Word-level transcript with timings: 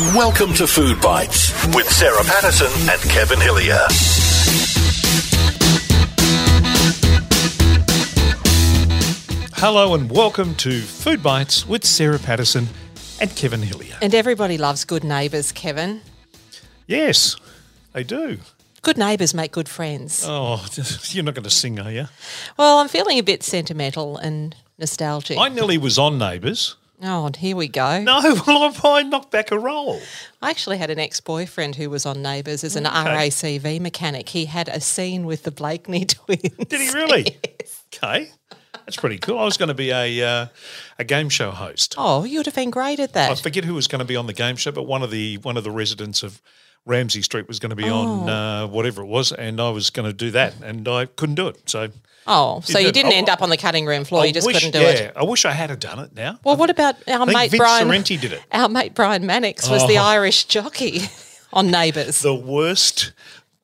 Welcome 0.00 0.54
to 0.54 0.66
Food 0.66 0.98
Bites 1.02 1.52
with 1.76 1.86
Sarah 1.90 2.24
Patterson 2.24 2.68
and 2.88 2.98
Kevin 3.10 3.38
Hillier. 3.38 3.86
Hello 9.56 9.94
and 9.94 10.10
welcome 10.10 10.54
to 10.54 10.80
Food 10.80 11.22
Bites 11.22 11.68
with 11.68 11.84
Sarah 11.84 12.18
Patterson 12.18 12.68
and 13.20 13.36
Kevin 13.36 13.60
Hillier. 13.60 13.98
And 14.00 14.14
everybody 14.14 14.56
loves 14.56 14.86
good 14.86 15.04
neighbours, 15.04 15.52
Kevin. 15.52 16.00
Yes, 16.86 17.36
they 17.92 18.02
do. 18.02 18.38
Good 18.80 18.96
neighbours 18.96 19.34
make 19.34 19.52
good 19.52 19.68
friends. 19.68 20.24
Oh, 20.26 20.66
you're 21.10 21.24
not 21.24 21.34
going 21.34 21.44
to 21.44 21.50
sing, 21.50 21.78
are 21.78 21.92
you? 21.92 22.06
Well, 22.56 22.78
I'm 22.78 22.88
feeling 22.88 23.18
a 23.18 23.22
bit 23.22 23.42
sentimental 23.42 24.16
and 24.16 24.56
nostalgic. 24.78 25.36
I 25.36 25.50
nearly 25.50 25.76
was 25.76 25.98
on 25.98 26.16
Neighbours. 26.16 26.76
Oh, 27.02 27.26
and 27.26 27.36
here 27.36 27.56
we 27.56 27.68
go. 27.68 28.02
No, 28.02 28.20
well, 28.46 28.72
I 28.84 29.02
knocked 29.02 29.30
back 29.30 29.50
a 29.50 29.58
roll. 29.58 30.00
I 30.42 30.50
actually 30.50 30.78
had 30.78 30.90
an 30.90 30.98
ex-boyfriend 30.98 31.76
who 31.76 31.90
was 31.90 32.06
on 32.06 32.22
Neighbours 32.22 32.64
as 32.64 32.76
an 32.76 32.86
Okay. 32.86 32.96
RACV 32.96 33.80
mechanic. 33.80 34.28
He 34.30 34.46
had 34.46 34.68
a 34.68 34.80
scene 34.80 35.26
with 35.26 35.42
the 35.44 35.50
Blakeney 35.50 36.04
twins. 36.06 36.42
Did 36.68 36.80
he 36.80 36.90
really? 36.92 37.38
Okay, 37.92 38.30
that's 38.72 38.96
pretty 38.96 39.18
cool. 39.18 39.36
I 39.36 39.44
was 39.44 39.56
going 39.56 39.68
to 39.68 39.74
be 39.74 39.90
a 39.90 40.22
uh, 40.22 40.46
a 41.00 41.02
game 41.04 41.28
show 41.28 41.50
host. 41.50 41.96
Oh, 41.98 42.22
you 42.22 42.38
would 42.38 42.46
have 42.46 42.54
been 42.54 42.70
great 42.70 43.00
at 43.00 43.14
that. 43.14 43.32
I 43.32 43.34
forget 43.34 43.64
who 43.64 43.74
was 43.74 43.88
going 43.88 43.98
to 43.98 44.04
be 44.04 44.14
on 44.14 44.28
the 44.28 44.32
game 44.32 44.54
show, 44.54 44.70
but 44.70 44.84
one 44.84 45.02
of 45.02 45.10
the 45.10 45.38
one 45.38 45.56
of 45.56 45.64
the 45.64 45.72
residents 45.72 46.22
of 46.22 46.40
Ramsay 46.86 47.22
Street 47.22 47.46
was 47.46 47.58
going 47.58 47.70
to 47.70 47.76
be 47.76 47.88
on 47.88 48.28
Oh. 48.28 48.32
uh, 48.32 48.66
whatever 48.66 49.02
it 49.02 49.06
was, 49.06 49.32
and 49.32 49.60
I 49.60 49.70
was 49.70 49.90
going 49.90 50.08
to 50.08 50.12
do 50.12 50.30
that, 50.32 50.54
and 50.62 50.86
I 50.88 51.06
couldn't 51.06 51.34
do 51.36 51.48
it. 51.48 51.68
So 51.68 51.88
Oh, 52.26 52.60
so 52.64 52.74
Did 52.78 52.86
you 52.86 52.92
didn't 52.92 53.12
Oh, 53.12 53.16
end 53.16 53.28
up 53.30 53.42
on 53.42 53.48
the 53.50 53.56
cutting 53.56 53.86
room 53.86 54.04
floor. 54.04 54.22
I 54.22 54.26
you 54.26 54.32
just 54.32 54.46
wish- 54.46 54.56
couldn't 54.56 54.72
do 54.72 54.80
yeah, 54.80 54.88
it. 55.08 55.12
I 55.16 55.24
wish 55.24 55.44
I 55.44 55.52
had 55.52 55.76
done 55.80 55.98
it 56.00 56.14
now. 56.14 56.38
Well, 56.44 56.56
what 56.56 56.68
about 56.70 56.96
our 57.08 57.22
I 57.22 57.24
mate 57.24 57.50
Vince 57.50 57.58
Brian? 57.58 57.88
Sorrenti 57.88 58.20
did 58.20 58.32
it. 58.34 58.42
Our 58.52 58.68
mate 58.68 58.94
Brian 58.94 59.24
Mannix 59.26 59.68
was 59.68 59.86
the 59.88 59.98
Oh. 59.98 60.02
Irish 60.04 60.44
jockey 60.44 61.02
on 61.52 61.70
Neighbours. 61.70 62.20
the 62.20 62.34
worst. 62.34 63.12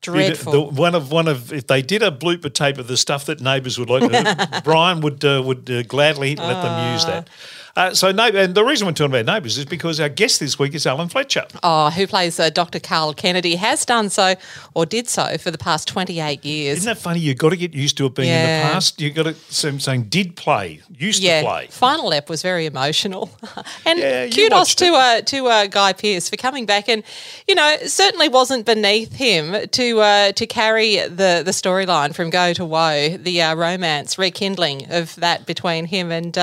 Dreadful. 0.03 0.53
The, 0.53 0.61
one 0.61 0.95
of 0.95 1.11
one 1.11 1.27
of 1.27 1.53
if 1.53 1.67
they 1.67 1.83
did 1.83 2.03
a 2.03 2.11
blooper 2.11 2.53
tape 2.53 2.79
of 2.79 2.87
the 2.87 2.97
stuff 2.97 3.25
that 3.27 3.41
neighbours 3.41 3.79
would 3.79 3.91
like, 3.91 4.63
Brian 4.65 5.01
would 5.01 5.25
uh, 5.25 5.43
would 5.45 5.69
uh, 5.71 5.83
gladly 5.83 6.37
let 6.37 6.63
them 6.63 6.93
use 6.93 7.05
that. 7.07 7.29
Uh, 7.77 7.93
so, 7.93 8.11
no, 8.11 8.25
and 8.25 8.55
the 8.55 8.65
reason 8.65 8.87
we're 8.87 8.93
talking 8.93 9.13
about 9.13 9.27
neighbours 9.27 9.59
is 9.59 9.67
because 9.67 10.01
our 10.01 10.09
guest 10.09 10.41
this 10.41 10.59
week 10.59 10.75
is 10.75 10.87
Alan 10.87 11.11
Fletcher. 11.11 11.47
Oh, 11.63 11.91
who 11.91 12.07
plays 12.07 12.41
uh, 12.41 12.49
Dr. 12.49 12.81
Karl 12.81 13.13
Kennedy, 13.13 13.57
has 13.57 13.85
done 13.85 14.09
so 14.09 14.35
or 14.73 14.87
did 14.87 15.09
so 15.09 15.37
for 15.37 15.51
the 15.51 15.59
past 15.59 15.87
28 15.87 16.43
years. 16.43 16.79
Isn't 16.79 16.89
that 16.89 16.99
funny? 16.99 17.21
You've 17.21 17.37
got 17.37 17.51
to 17.51 17.57
get 17.57 17.75
used 17.75 17.99
to 17.99 18.07
it 18.07 18.15
being 18.15 18.31
in 18.31 18.43
the 18.43 18.73
past. 18.73 18.99
You've 18.99 19.15
got 19.15 19.25
to 19.25 19.35
so 19.35 19.77
saying 19.77 20.05
did 20.05 20.37
play, 20.37 20.81
used 20.89 21.23
yeah, 21.23 21.43
to 21.43 21.47
play. 21.47 21.67
final 21.67 22.13
ep 22.15 22.31
was 22.31 22.41
very 22.41 22.65
emotional, 22.65 23.31
and 23.85 23.99
Yeah, 23.99 24.29
kudos 24.29 24.75
to 24.77 24.95
uh, 24.95 25.21
to 25.23 25.47
uh, 25.47 25.67
Guy 25.67 25.93
Pearce 25.93 26.31
for 26.31 26.37
coming 26.37 26.65
back, 26.65 26.89
and 26.89 27.03
you 27.47 27.55
know 27.55 27.77
certainly 27.87 28.29
wasn't 28.29 28.65
beneath 28.65 29.13
him 29.13 29.69
to 29.69 30.01
uh, 30.01 30.33
to 30.33 30.47
carry 30.47 30.97
the 30.97 31.43
the 31.45 31.53
storyline 31.53 32.15
from 32.15 32.31
Go 32.31 32.55
to 32.55 32.65
Woe, 32.65 33.17
the 33.19 33.43
uh, 33.43 33.55
romance 33.55 34.19
rekindling 34.19 34.91
of 34.91 35.15
that 35.17 35.45
between 35.45 35.85
him 35.85 36.11
and. 36.11 36.39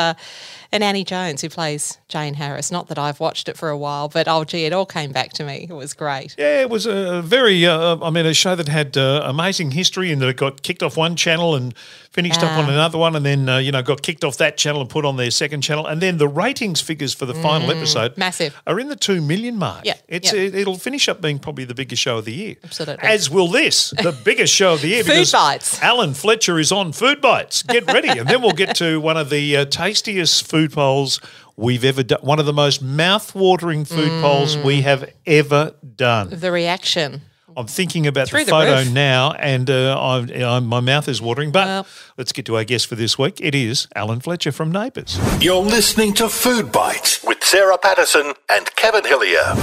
Uh, 0.73 0.75
and 0.75 0.83
Annie 0.83 1.03
Jones, 1.03 1.41
who 1.41 1.49
plays 1.49 1.97
Jane 2.07 2.33
Harris. 2.33 2.71
Not 2.71 2.88
that 2.88 2.97
I've 2.97 3.19
watched 3.19 3.47
it 3.47 3.57
for 3.57 3.69
a 3.69 3.77
while, 3.77 4.09
but 4.09 4.27
oh, 4.27 4.43
gee, 4.43 4.66
it 4.66 4.73
all 4.73 4.85
came 4.85 5.11
back 5.11 5.31
to 5.33 5.43
me. 5.43 5.67
It 5.69 5.73
was 5.73 5.93
great. 5.93 6.35
Yeah, 6.38 6.61
it 6.61 6.69
was 6.69 6.85
a 6.85 7.21
very, 7.21 7.66
uh, 7.66 7.97
I 8.02 8.09
mean, 8.09 8.25
a 8.25 8.33
show 8.33 8.55
that 8.55 8.67
had 8.67 8.97
uh, 8.97 9.21
amazing 9.25 9.71
history 9.71 10.11
and 10.11 10.21
that 10.21 10.29
it 10.29 10.38
got 10.38 10.61
kicked 10.63 10.81
off 10.83 10.97
one 10.97 11.16
channel 11.16 11.55
and 11.55 11.73
finished 12.11 12.44
up 12.44 12.51
on 12.57 12.66
Ah. 12.66 12.69
another 12.73 12.97
one 12.99 13.16
and 13.16 13.25
then, 13.25 13.49
uh, 13.49 13.57
you 13.57 13.71
know, 13.71 13.81
got 13.81 14.01
kicked 14.03 14.23
off 14.23 14.38
that 14.38 14.55
channel 14.57 14.81
and 14.81 14.89
put 14.89 15.03
on 15.05 15.17
their 15.17 15.31
second 15.31 15.61
channel. 15.61 15.85
And 15.88 15.99
then 16.01 16.17
the 16.19 16.27
ratings 16.27 16.79
figures 16.81 17.13
for 17.13 17.25
the 17.25 17.33
final 17.33 17.71
episode 17.71 18.13
Mm, 18.13 18.17
massive. 18.17 18.61
are 18.67 18.79
in 18.79 18.89
the 18.89 18.95
2 18.95 19.19
million 19.21 19.57
mark. 19.57 19.83
Yeah, 19.85 19.95
It's, 20.07 20.31
yeah. 20.31 20.41
It, 20.41 20.55
it'll 20.55 20.77
finish 20.77 21.07
up 21.09 21.21
being 21.21 21.39
probably 21.39 21.66
the 21.66 21.73
biggest 21.73 22.01
show 22.01 22.17
of 22.19 22.25
the 22.25 22.33
year. 22.33 22.55
Absolutely. 22.63 23.07
As 23.07 23.29
will 23.31 23.47
this, 23.47 23.89
the 23.91 24.11
biggest 24.25 24.53
show 24.53 24.73
of 24.73 24.81
the 24.81 24.89
year. 24.89 25.03
Food 25.03 25.27
Bites. 25.31 25.81
Alan 25.81 26.13
Fletcher 26.13 26.59
is 26.59 26.71
on 26.71 26.91
Food 26.94 27.19
Bites. 27.19 27.63
Get 27.63 27.88
ready. 27.88 28.09
and 28.09 28.28
then 28.29 28.41
we'll 28.44 28.51
get 28.51 28.75
to 28.75 29.00
one 29.01 29.17
of 29.17 29.29
the 29.31 29.57
uh, 29.57 29.66
tastiest 29.66 30.47
food 30.47 30.62
polls 30.72 31.19
we've 31.57 31.84
ever 31.84 32.03
done. 32.03 32.19
One 32.22 32.40
of 32.40 32.46
the 32.46 32.53
most 32.53 32.81
mouth-watering 32.81 33.85
food 33.85 34.09
polls 34.22 34.57
we 34.57 34.79
Mm. 34.79 34.84
have 34.84 35.09
ever 35.25 35.74
done. 35.96 36.29
The 36.31 36.51
reaction. 36.51 37.22
I'm 37.56 37.68
thinking 37.68 38.07
about 38.07 38.29
Through 38.29 38.40
the 38.40 38.46
the 38.46 38.51
photo 38.51 38.78
roof. 38.79 38.91
now, 38.91 39.31
and 39.34 39.69
uh, 39.69 39.96
I'm, 40.01 40.28
I'm, 40.31 40.66
my 40.66 40.79
mouth 40.79 41.07
is 41.07 41.22
watering. 41.22 41.51
But 41.51 41.68
Well. 41.68 41.88
let's 42.18 42.31
get 42.31 42.46
to 42.47 42.57
our 42.57 42.63
guest 42.63 42.88
for 42.88 42.96
this 42.96 43.19
week. 43.19 43.40
It 43.41 43.53
is 43.53 43.88
Alan 43.96 44.22
Fletcher 44.22 44.51
from 44.51 44.72
Neighbours. 44.72 45.19
You're 45.40 45.62
listening 45.62 46.13
to 46.16 46.29
Food 46.29 46.72
Bites 46.72 47.24
with 47.24 47.44
Sarah 47.44 47.78
Patterson 47.78 48.34
and 48.50 48.75
Kevin 48.75 49.03
Hillier. 49.06 49.53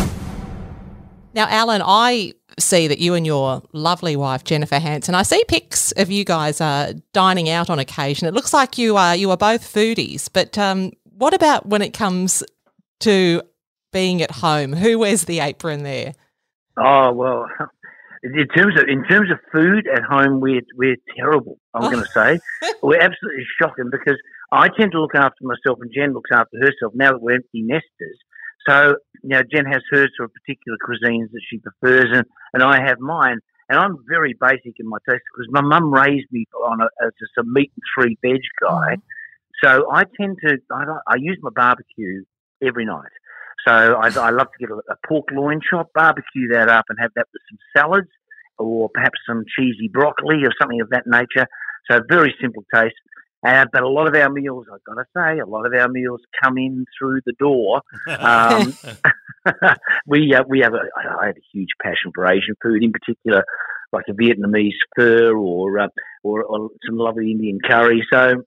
Now, 1.35 1.47
Alan, 1.49 1.83
I 1.85 2.35
see 2.61 2.87
that 2.89 2.99
you 2.99 3.15
and 3.15 3.27
your 3.27 3.63
lovely 3.73 4.17
wife 4.17 4.45
Jennifer 4.45 4.79
Hansen. 4.79 5.15
I 5.15 5.23
see 5.23 5.43
pics 5.49 5.93
of 5.93 6.11
you 6.11 6.25
guys 6.25 6.61
uh, 6.61 6.93
dining 7.13 7.49
out 7.49 7.71
on 7.71 7.79
occasion. 7.79 8.29
It 8.29 8.35
looks 8.35 8.53
like 8.53 8.79
you 8.79 8.97
are 8.97 9.17
you 9.17 9.31
are 9.31 9.37
both 9.37 9.63
foodies. 9.63 10.29
But 10.33 10.57
um, 10.59 10.93
what 11.05 11.35
about 11.35 11.67
when 11.67 11.83
it 11.83 11.93
comes 11.93 12.43
to 13.01 13.43
being 13.93 14.23
at 14.23 14.31
home? 14.31 14.73
Who 14.73 14.99
wears 14.99 15.25
the 15.25 15.41
apron 15.41 15.83
there? 15.83 16.15
Oh 16.77 17.13
well, 17.13 17.47
in 18.23 18.47
terms 18.49 18.79
of 18.81 18.87
in 18.89 19.05
terms 19.05 19.31
of 19.31 19.39
food 19.53 19.87
at 19.89 20.03
home, 20.03 20.41
we're 20.41 20.63
we're 20.77 20.97
terrible. 21.17 21.59
I'm 21.75 21.85
Oh. 21.85 21.91
going 21.91 22.05
to 22.05 22.11
say 22.11 22.39
we're 22.83 23.01
absolutely 23.01 23.45
shocking 23.61 23.91
because 23.91 24.17
I 24.53 24.69
tend 24.69 24.93
to 24.93 25.01
look 25.01 25.15
after 25.15 25.43
myself 25.43 25.79
and 25.81 25.91
Jen 25.95 26.13
looks 26.13 26.31
after 26.33 26.57
herself. 26.59 26.93
Now 26.95 27.13
that 27.13 27.23
we're 27.23 27.37
empty 27.37 27.63
nesters, 27.63 28.19
so 28.69 28.97
you 29.23 29.31
know 29.31 29.43
Jen 29.53 29.67
has 29.67 29.83
hers 29.91 30.11
for 30.17 30.29
particular 30.29 30.79
cuisines 30.79 31.31
that 31.33 31.43
she 31.51 31.59
prefers, 31.59 32.09
and 32.13 32.25
and 32.55 32.63
I 32.63 32.81
have 32.87 32.99
mine. 32.99 33.39
And 33.69 33.79
I'm 33.79 33.99
very 34.09 34.35
basic 34.41 34.75
in 34.81 34.89
my 34.89 34.99
taste 35.09 35.23
because 35.33 35.47
my 35.51 35.61
mum 35.61 35.95
raised 35.95 36.27
me 36.33 36.45
on 36.67 36.81
a, 36.81 36.87
as 37.07 37.13
just 37.21 37.31
a 37.39 37.45
meat 37.45 37.71
and 37.77 37.83
three 37.95 38.19
veg 38.21 38.41
guy. 38.61 38.97
So 39.63 39.93
I 39.93 40.03
tend 40.21 40.39
to 40.45 40.59
I, 40.73 40.85
I 41.07 41.15
use 41.19 41.39
my 41.41 41.51
barbecue 41.55 42.25
every 42.63 42.85
night. 42.85 43.13
So 43.67 43.73
I, 43.73 44.09
I 44.09 44.31
love 44.31 44.49
to 44.49 44.59
get 44.59 44.71
a, 44.71 44.77
a 44.93 44.97
pork 45.07 45.27
loin 45.31 45.61
chop, 45.69 45.91
barbecue 45.95 46.49
that 46.53 46.69
up, 46.69 46.87
and 46.89 46.99
have 47.01 47.13
that 47.15 47.27
with 47.33 47.43
some 47.49 47.59
salads 47.77 48.09
or 48.59 48.89
perhaps 48.93 49.19
some 49.27 49.45
cheesy 49.57 49.89
broccoli 49.89 50.45
or 50.45 50.51
something 50.61 50.81
of 50.81 50.91
that 50.91 51.07
nature. 51.07 51.47
So 51.91 52.01
very 52.09 52.35
simple 52.41 52.65
taste. 52.75 52.95
Uh, 53.47 53.65
but 53.73 53.83
a 53.83 53.89
lot 53.89 54.07
of 54.07 54.15
our 54.15 54.31
meals, 54.31 54.67
I've 54.73 54.85
got 54.85 54.95
to 54.95 55.07
say, 55.17 55.39
a 55.39 55.47
lot 55.47 55.65
of 55.65 55.73
our 55.73 55.89
meals 55.89 56.21
come 56.43 56.59
in 56.59 56.85
through 56.99 57.21
the 57.25 57.33
door. 57.39 57.81
Um, 58.07 58.75
we 60.07 60.35
uh, 60.35 60.43
we 60.47 60.61
have 60.61 60.75
a 60.75 60.83
I 60.97 61.27
have 61.27 61.37
a 61.37 61.43
huge 61.53 61.71
passion 61.83 62.13
for 62.15 62.27
Asian 62.27 62.55
food, 62.63 62.85
in 62.85 62.93
particular, 62.93 63.45
like 63.93 64.05
a 64.09 64.13
Vietnamese 64.13 64.77
pho 64.95 65.33
or 65.33 65.79
uh, 65.79 65.89
or, 66.23 66.45
or 66.45 66.71
some 66.87 66.99
lovely 66.99 67.31
Indian 67.31 67.59
curry. 67.65 68.07
So. 68.13 68.45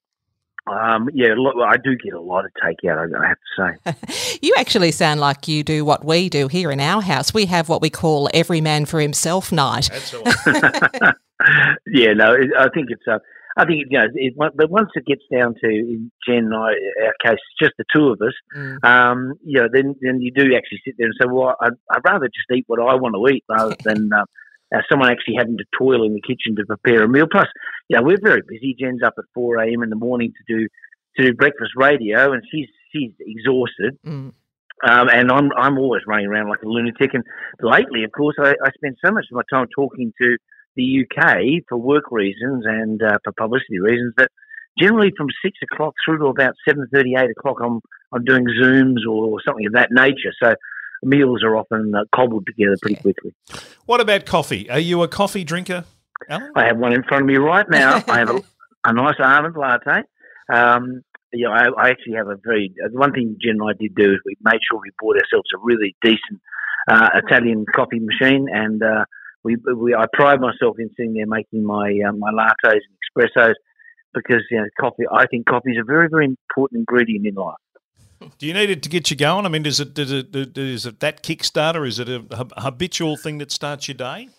Um, 0.65 1.09
yeah, 1.13 1.33
I 1.65 1.75
do 1.75 1.97
get 2.01 2.13
a 2.13 2.21
lot 2.21 2.45
of 2.45 2.51
takeout. 2.63 2.97
I 2.97 3.21
I 3.21 3.27
have 3.27 3.37
to 3.37 3.91
say. 3.91 4.37
You 4.41 4.53
actually 4.57 4.91
sound 4.91 5.19
like 5.19 5.47
you 5.47 5.61
do 5.61 5.83
what 5.83 6.05
we 6.05 6.29
do 6.29 6.47
here 6.47 6.71
in 6.71 6.79
our 6.79 7.01
house. 7.01 7.33
We 7.33 7.47
have 7.47 7.67
what 7.67 7.81
we 7.81 7.89
call 7.89 8.29
every 8.33 8.61
man 8.61 8.85
for 8.85 9.01
himself 9.01 9.51
night. 9.51 9.89
That's 9.91 10.13
all 10.13 10.23
right. 10.23 11.15
yeah, 11.87 12.13
no, 12.13 12.33
I 12.57 12.69
think 12.69 12.87
it's. 12.91 13.05
Uh, 13.05 13.19
I 13.55 13.65
think 13.65 13.85
you 13.89 13.99
know, 13.99 14.07
it, 14.13 14.33
but 14.37 14.69
once 14.69 14.89
it 14.95 15.05
gets 15.05 15.23
down 15.31 15.55
to 15.63 16.09
Jen 16.27 16.45
and 16.45 16.55
I, 16.55 16.73
our 17.05 17.13
case, 17.23 17.39
just 17.61 17.73
the 17.77 17.85
two 17.95 18.09
of 18.09 18.21
us. 18.21 18.33
Mm. 18.55 18.83
Um, 18.83 19.33
you 19.43 19.61
know, 19.61 19.67
then 19.71 19.95
then 20.01 20.21
you 20.21 20.31
do 20.31 20.55
actually 20.55 20.81
sit 20.85 20.95
there 20.97 21.07
and 21.07 21.15
say, 21.21 21.27
well, 21.29 21.55
I'd, 21.61 21.73
I'd 21.91 22.03
rather 22.03 22.27
just 22.27 22.51
eat 22.55 22.65
what 22.67 22.79
I 22.79 22.95
want 22.95 23.15
to 23.15 23.33
eat 23.33 23.43
rather 23.47 23.75
than 23.83 24.11
uh, 24.15 24.25
uh, 24.73 24.81
someone 24.89 25.11
actually 25.11 25.35
having 25.37 25.57
to 25.57 25.65
toil 25.77 26.03
in 26.03 26.13
the 26.13 26.21
kitchen 26.21 26.55
to 26.55 26.65
prepare 26.65 27.03
a 27.03 27.07
meal. 27.07 27.27
Plus, 27.31 27.47
you 27.89 27.97
know, 27.97 28.03
we're 28.03 28.17
very 28.21 28.41
busy. 28.47 28.75
Jen's 28.79 29.03
up 29.03 29.13
at 29.17 29.25
four 29.33 29.57
a.m. 29.57 29.83
in 29.83 29.89
the 29.89 29.95
morning 29.95 30.31
to 30.31 30.55
do 30.55 30.67
to 31.17 31.23
do 31.23 31.33
breakfast 31.33 31.73
radio, 31.75 32.33
and 32.33 32.41
she's 32.51 32.69
she's 32.91 33.11
exhausted. 33.19 33.97
Mm. 34.05 34.33
Um, 34.85 35.09
and 35.09 35.31
I'm 35.31 35.51
I'm 35.57 35.77
always 35.77 36.01
running 36.07 36.27
around 36.27 36.49
like 36.49 36.63
a 36.63 36.67
lunatic. 36.67 37.13
And 37.13 37.23
lately, 37.61 38.03
of 38.03 38.11
course, 38.11 38.35
I, 38.39 38.55
I 38.63 38.71
spend 38.75 38.97
so 39.03 39.11
much 39.11 39.25
of 39.31 39.35
my 39.35 39.43
time 39.51 39.67
talking 39.75 40.11
to 40.21 40.37
the 40.75 41.05
UK 41.05 41.63
for 41.69 41.77
work 41.77 42.05
reasons 42.11 42.65
and 42.65 43.01
uh, 43.01 43.17
for 43.23 43.33
publicity 43.33 43.79
reasons 43.79 44.13
that 44.17 44.29
generally 44.79 45.11
from 45.15 45.27
six 45.43 45.57
o'clock 45.63 45.93
through 46.05 46.19
to 46.19 46.25
about 46.25 46.55
seven 46.67 46.87
thirty, 46.93 47.13
eight 47.17 47.29
o'clock, 47.37 47.57
I'm 47.63 47.79
I'm 48.11 48.23
doing 48.23 48.45
Zooms 48.61 49.07
or 49.09 49.39
something 49.45 49.65
of 49.67 49.73
that 49.73 49.89
nature. 49.91 50.33
So 50.41 50.55
meals 51.03 51.43
are 51.43 51.55
often 51.55 51.93
uh, 51.95 52.03
cobbled 52.15 52.45
together 52.45 52.75
pretty 52.81 52.95
Yeah. 52.95 53.01
quickly. 53.01 53.33
what 53.85 54.01
about 54.01 54.25
coffee? 54.25 54.69
Are 54.69 54.79
you 54.79 55.03
a 55.03 55.07
coffee 55.07 55.43
drinker, 55.43 55.85
Alan? 56.29 56.51
I 56.55 56.65
have 56.65 56.77
one 56.77 56.93
in 56.93 57.03
front 57.03 57.23
of 57.23 57.27
me 57.27 57.37
right 57.37 57.65
now. 57.69 58.01
I 58.07 58.19
have 58.19 58.29
a, 58.29 58.41
a 58.85 58.93
nice 58.93 59.15
almond 59.19 59.55
latte. 59.57 60.03
Um, 60.53 61.01
you 61.31 61.45
know, 61.45 61.51
I, 61.51 61.65
I 61.77 61.89
actually 61.89 62.13
have 62.15 62.27
a 62.27 62.37
very 62.43 62.73
uh, 62.83 62.89
one 62.91 63.11
thing 63.11 63.37
Jen 63.41 63.57
and 63.59 63.63
I 63.63 63.73
did 63.79 63.95
do 63.95 64.13
is 64.13 64.19
we 64.25 64.37
made 64.43 64.59
sure 64.69 64.79
we 64.79 64.91
bought 64.99 65.17
ourselves 65.17 65.49
a 65.55 65.59
really 65.61 65.95
decent 66.01 66.39
uh, 66.87 67.09
Italian 67.15 67.65
coffee 67.75 67.99
machine, 67.99 68.47
and 68.51 68.81
uh, 68.83 69.05
we, 69.43 69.57
we 69.75 69.95
I 69.95 70.05
pride 70.11 70.39
myself 70.39 70.77
in 70.79 70.89
sitting 70.95 71.13
there 71.13 71.27
making 71.27 71.63
my 71.65 71.99
uh, 72.07 72.11
my 72.13 72.31
lattes 72.31 72.53
and 72.63 73.27
espressos 73.27 73.53
because 74.13 74.43
you 74.49 74.57
know 74.57 74.67
coffee. 74.79 75.03
I 75.11 75.25
think 75.27 75.45
coffee 75.45 75.71
is 75.71 75.77
a 75.79 75.85
very 75.85 76.07
very 76.09 76.25
important 76.25 76.79
ingredient 76.79 77.25
in 77.27 77.35
life. 77.35 77.55
Do 78.37 78.47
you 78.47 78.53
need 78.53 78.69
it 78.69 78.83
to 78.83 78.89
get 78.89 79.11
you 79.11 79.17
going? 79.17 79.45
I 79.45 79.49
mean, 79.49 79.65
is 79.65 79.81
it, 79.81 79.99
is 79.99 80.11
it, 80.11 80.57
is 80.57 80.85
it 80.85 81.01
that 81.01 81.23
Kickstarter? 81.23 81.85
Is 81.85 81.99
it 81.99 82.07
a 82.07 82.47
habitual 82.55 83.17
thing 83.17 83.39
that 83.39 83.51
starts 83.51 83.89
your 83.89 83.95
day? 83.95 84.29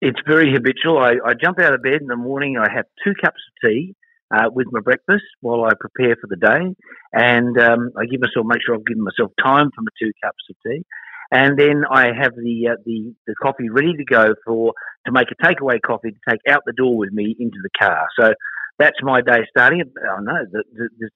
It's 0.00 0.18
very 0.26 0.52
habitual. 0.52 0.98
I, 0.98 1.16
I 1.24 1.34
jump 1.40 1.60
out 1.60 1.74
of 1.74 1.82
bed 1.82 2.00
in 2.00 2.08
the 2.08 2.16
morning. 2.16 2.56
I 2.56 2.68
have 2.72 2.86
two 3.04 3.12
cups 3.20 3.40
of 3.48 3.70
tea 3.70 3.94
uh, 4.34 4.48
with 4.52 4.66
my 4.70 4.80
breakfast 4.80 5.24
while 5.40 5.64
I 5.64 5.72
prepare 5.78 6.16
for 6.20 6.26
the 6.28 6.36
day, 6.36 6.74
and 7.12 7.58
um, 7.58 7.90
I 7.96 8.06
give 8.06 8.20
myself 8.20 8.46
make 8.46 8.62
sure 8.64 8.74
I've 8.74 8.86
given 8.86 9.02
myself 9.02 9.32
time 9.42 9.70
for 9.74 9.82
my 9.82 9.90
two 10.00 10.12
cups 10.22 10.44
of 10.50 10.56
tea, 10.66 10.84
and 11.30 11.58
then 11.58 11.84
I 11.90 12.06
have 12.06 12.34
the 12.34 12.68
uh, 12.72 12.76
the 12.84 13.14
the 13.26 13.34
coffee 13.42 13.68
ready 13.68 13.94
to 13.94 14.04
go 14.04 14.34
for 14.44 14.72
to 15.06 15.12
make 15.12 15.28
a 15.30 15.42
takeaway 15.44 15.78
coffee 15.80 16.10
to 16.10 16.30
take 16.30 16.40
out 16.48 16.62
the 16.66 16.72
door 16.72 16.96
with 16.96 17.12
me 17.12 17.36
into 17.38 17.58
the 17.62 17.70
car. 17.78 18.08
So 18.18 18.32
that's 18.78 18.96
my 19.02 19.20
day 19.20 19.44
starting. 19.50 19.82
I 19.82 20.20
know 20.22 20.44
that 20.52 20.64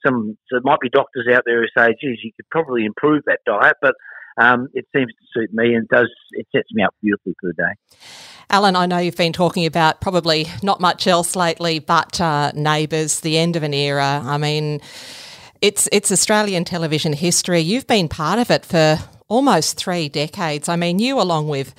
some 0.05 0.37
there 0.51 0.61
might 0.63 0.81
be 0.81 0.89
doctors 0.89 1.27
out 1.33 1.43
there 1.47 1.63
who 1.63 1.69
say, 1.77 1.95
"Geez, 2.01 2.19
you 2.23 2.33
could 2.37 2.49
probably 2.51 2.85
improve 2.85 3.23
that 3.27 3.41
diet," 3.47 3.77
but 3.81 3.95
um, 4.37 4.69
it 4.75 4.87
seems 4.95 5.09
to 5.13 5.41
suit 5.41 5.53
me 5.53 5.75
and 5.75 5.89
does 5.89 6.11
it 6.33 6.47
sets 6.55 6.69
me 6.73 6.83
up 6.83 6.95
beautifully 7.03 7.35
for 7.41 7.49
the 7.49 7.55
day. 7.55 7.97
Alan, 8.51 8.77
I 8.77 8.85
know 8.85 8.99
you've 8.99 9.17
been 9.17 9.33
talking 9.33 9.65
about 9.65 10.03
probably 10.03 10.47
not 10.63 10.79
much 10.79 11.07
else 11.07 11.35
lately, 11.37 11.79
but 11.79 12.21
uh, 12.21 12.53
Neighbours, 12.55 13.21
the 13.21 13.39
end 13.39 13.57
of 13.57 13.63
an 13.63 13.73
era. 13.73 14.21
I 14.23 14.37
mean, 14.37 14.81
it's 15.63 15.89
it's 15.91 16.13
Australian 16.13 16.65
television 16.65 17.15
history. 17.15 17.61
You've 17.61 17.87
been 17.87 18.09
part 18.09 18.39
of 18.39 18.51
it 18.51 18.67
for 18.67 18.99
almost 19.33 19.79
three 19.79 20.09
decades. 20.11 20.69
I 20.69 20.77
mean, 20.77 20.99
you 20.99 21.21
along 21.21 21.49
with 21.49 21.75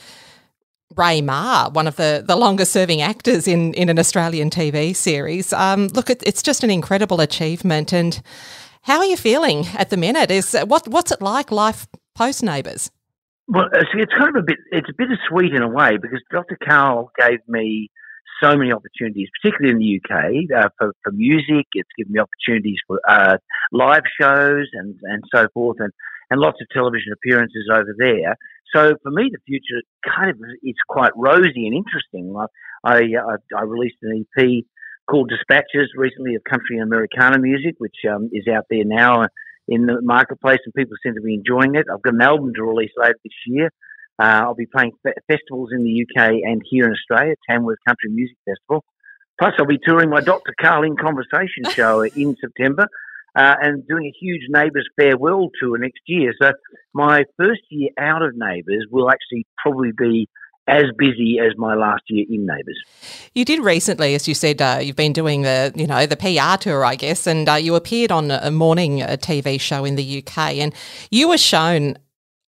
Ray 0.96 1.22
Meagher, 1.22 1.72
one 1.74 1.88
of 1.88 1.96
the, 1.98 2.24
the 2.26 2.36
longest 2.36 2.72
serving 2.72 3.02
actors 3.02 3.48
in, 3.48 3.74
in 3.76 3.90
an 3.90 4.00
Australian 4.00 4.50
TV 4.50 4.96
series. 4.96 5.54
Um, 5.54 5.88
look, 5.90 6.10
it, 6.10 6.24
it's 6.26 6.42
just 6.42 6.64
an 6.64 6.72
incredible 6.72 7.22
achievement. 7.22 7.94
And 7.94 8.20
how 8.82 8.98
are 8.98 9.06
you 9.06 9.18
feeling 9.18 9.68
at 9.78 9.92
the 9.92 9.98
minute? 9.98 10.32
Is 10.32 10.58
what 10.68 10.88
what's 10.88 11.12
it 11.12 11.22
like 11.22 11.52
life 11.52 11.88
post 12.16 12.44
Neighbours? 12.44 12.92
Well, 13.48 13.70
it's 13.74 14.14
kind 14.18 14.30
of 14.30 14.36
a 14.36 14.46
bit. 14.46 14.58
It's 14.72 14.90
a 14.90 14.94
bittersweet 14.98 15.54
in 15.54 15.62
a 15.62 15.68
way 15.68 15.98
because 16.02 16.22
Dr. 16.32 16.58
Karl 16.68 17.12
gave 17.20 17.40
me 17.48 17.90
so 18.42 18.58
many 18.58 18.72
opportunities, 18.72 19.30
particularly 19.42 19.74
in 19.74 19.80
the 19.80 20.00
UK, 20.00 20.64
uh, 20.64 20.70
for, 20.78 20.94
for 21.04 21.12
music. 21.12 21.68
It's 21.74 21.90
given 21.98 22.14
me 22.14 22.20
opportunities 22.20 22.78
for 22.88 23.00
uh, 23.08 23.38
live 23.72 24.04
shows 24.20 24.68
and, 24.74 24.96
and 25.04 25.24
so 25.34 25.48
forth, 25.54 25.78
and, 25.80 25.94
and 26.34 26.42
lots 26.42 26.58
of 26.60 26.68
television 26.74 27.14
appearances 27.14 27.70
over 27.72 27.94
there. 27.96 28.36
So 28.76 28.96
for 29.04 29.12
me, 29.12 29.30
the 29.32 29.38
future 29.46 29.86
kind 30.04 30.32
of 30.32 30.38
is 30.64 30.74
quite 30.90 31.12
rosy 31.16 31.68
and 31.68 31.76
interesting. 31.76 32.34
I, 32.36 32.46
I, 32.84 32.98
uh, 32.98 33.38
I 33.56 33.64
released 33.64 33.98
an 34.02 34.26
EP 34.36 34.64
called 35.08 35.30
Dispatches 35.30 35.92
recently 35.96 36.34
of 36.34 36.44
country 36.44 36.78
and 36.78 36.92
Americana 36.92 37.38
music, 37.38 37.76
which 37.78 37.98
um, 38.12 38.30
is 38.34 38.48
out 38.48 38.66
there 38.72 38.84
now 38.84 39.28
in 39.68 39.86
the 39.86 40.02
marketplace, 40.02 40.58
and 40.66 40.74
people 40.74 40.98
seem 41.04 41.14
to 41.14 41.22
be 41.22 41.36
enjoying 41.36 41.76
it. 41.76 41.86
I've 41.94 42.02
got 42.02 42.16
an 42.16 42.22
album 42.22 42.52
to 42.56 42.64
release 42.64 42.92
later 42.98 43.20
this 43.24 43.34
year. 43.46 43.70
Uh, 44.20 44.42
I'll 44.46 44.56
be 44.56 44.66
playing 44.66 44.94
fe- 45.04 45.22
festivals 45.32 45.70
in 45.72 45.84
the 45.84 46.04
UK 46.04 46.32
and 46.44 46.64
here 46.68 46.86
in 46.86 46.94
Australia, 46.94 47.36
Tamworth 47.48 47.78
Country 47.88 48.10
Music 48.10 48.38
Festival. 48.44 48.84
Plus, 49.40 49.54
I'll 49.60 49.68
be 49.68 49.78
touring 49.78 50.10
my 50.10 50.22
Dr. 50.22 50.56
Karl 50.60 50.84
in 50.84 50.98
Conversation 50.98 51.66
show 51.70 52.02
in 52.16 52.36
September 52.42 52.88
uh, 53.36 53.56
and 53.62 53.88
doing 53.88 54.06
a 54.06 54.14
huge 54.20 54.44
Neighbours 54.50 54.88
farewell 54.98 55.50
tour 55.60 55.78
next 55.78 56.02
year. 56.06 56.34
So, 56.42 56.52
my 56.94 57.24
first 57.38 57.62
year 57.70 57.90
out 57.98 58.22
of 58.22 58.36
Neighbours 58.36 58.86
will 58.92 59.10
actually 59.10 59.46
probably 59.64 59.92
be 59.98 60.30
as 60.68 60.84
busy 60.98 61.40
as 61.40 61.58
my 61.58 61.76
last 61.76 62.04
year 62.08 62.26
in 62.30 62.46
Neighbours. 62.46 62.82
You 63.36 63.44
did 63.44 63.60
recently, 63.60 64.16
as 64.16 64.28
you 64.28 64.34
said, 64.34 64.62
uh, 64.62 64.80
you've 64.82 64.96
been 64.96 65.14
doing 65.14 65.42
the 65.42 65.74
you 65.76 65.88
know 65.88 66.06
the 66.06 66.16
PR 66.16 66.62
tour, 66.62 66.86
I 66.86 66.96
guess, 66.96 67.28
and 67.28 67.50
uh, 67.50 67.56
you 67.56 67.76
appeared 67.76 68.12
on 68.12 68.32
a 68.32 68.52
morning 68.52 69.02
uh, 69.02 69.18
TV 69.20 69.60
show 69.60 69.84
in 69.84 69.96
the 69.96 70.24
UK, 70.24 70.38
and 70.56 70.74
you 71.12 71.28
were 71.28 71.38
shown 71.38 71.98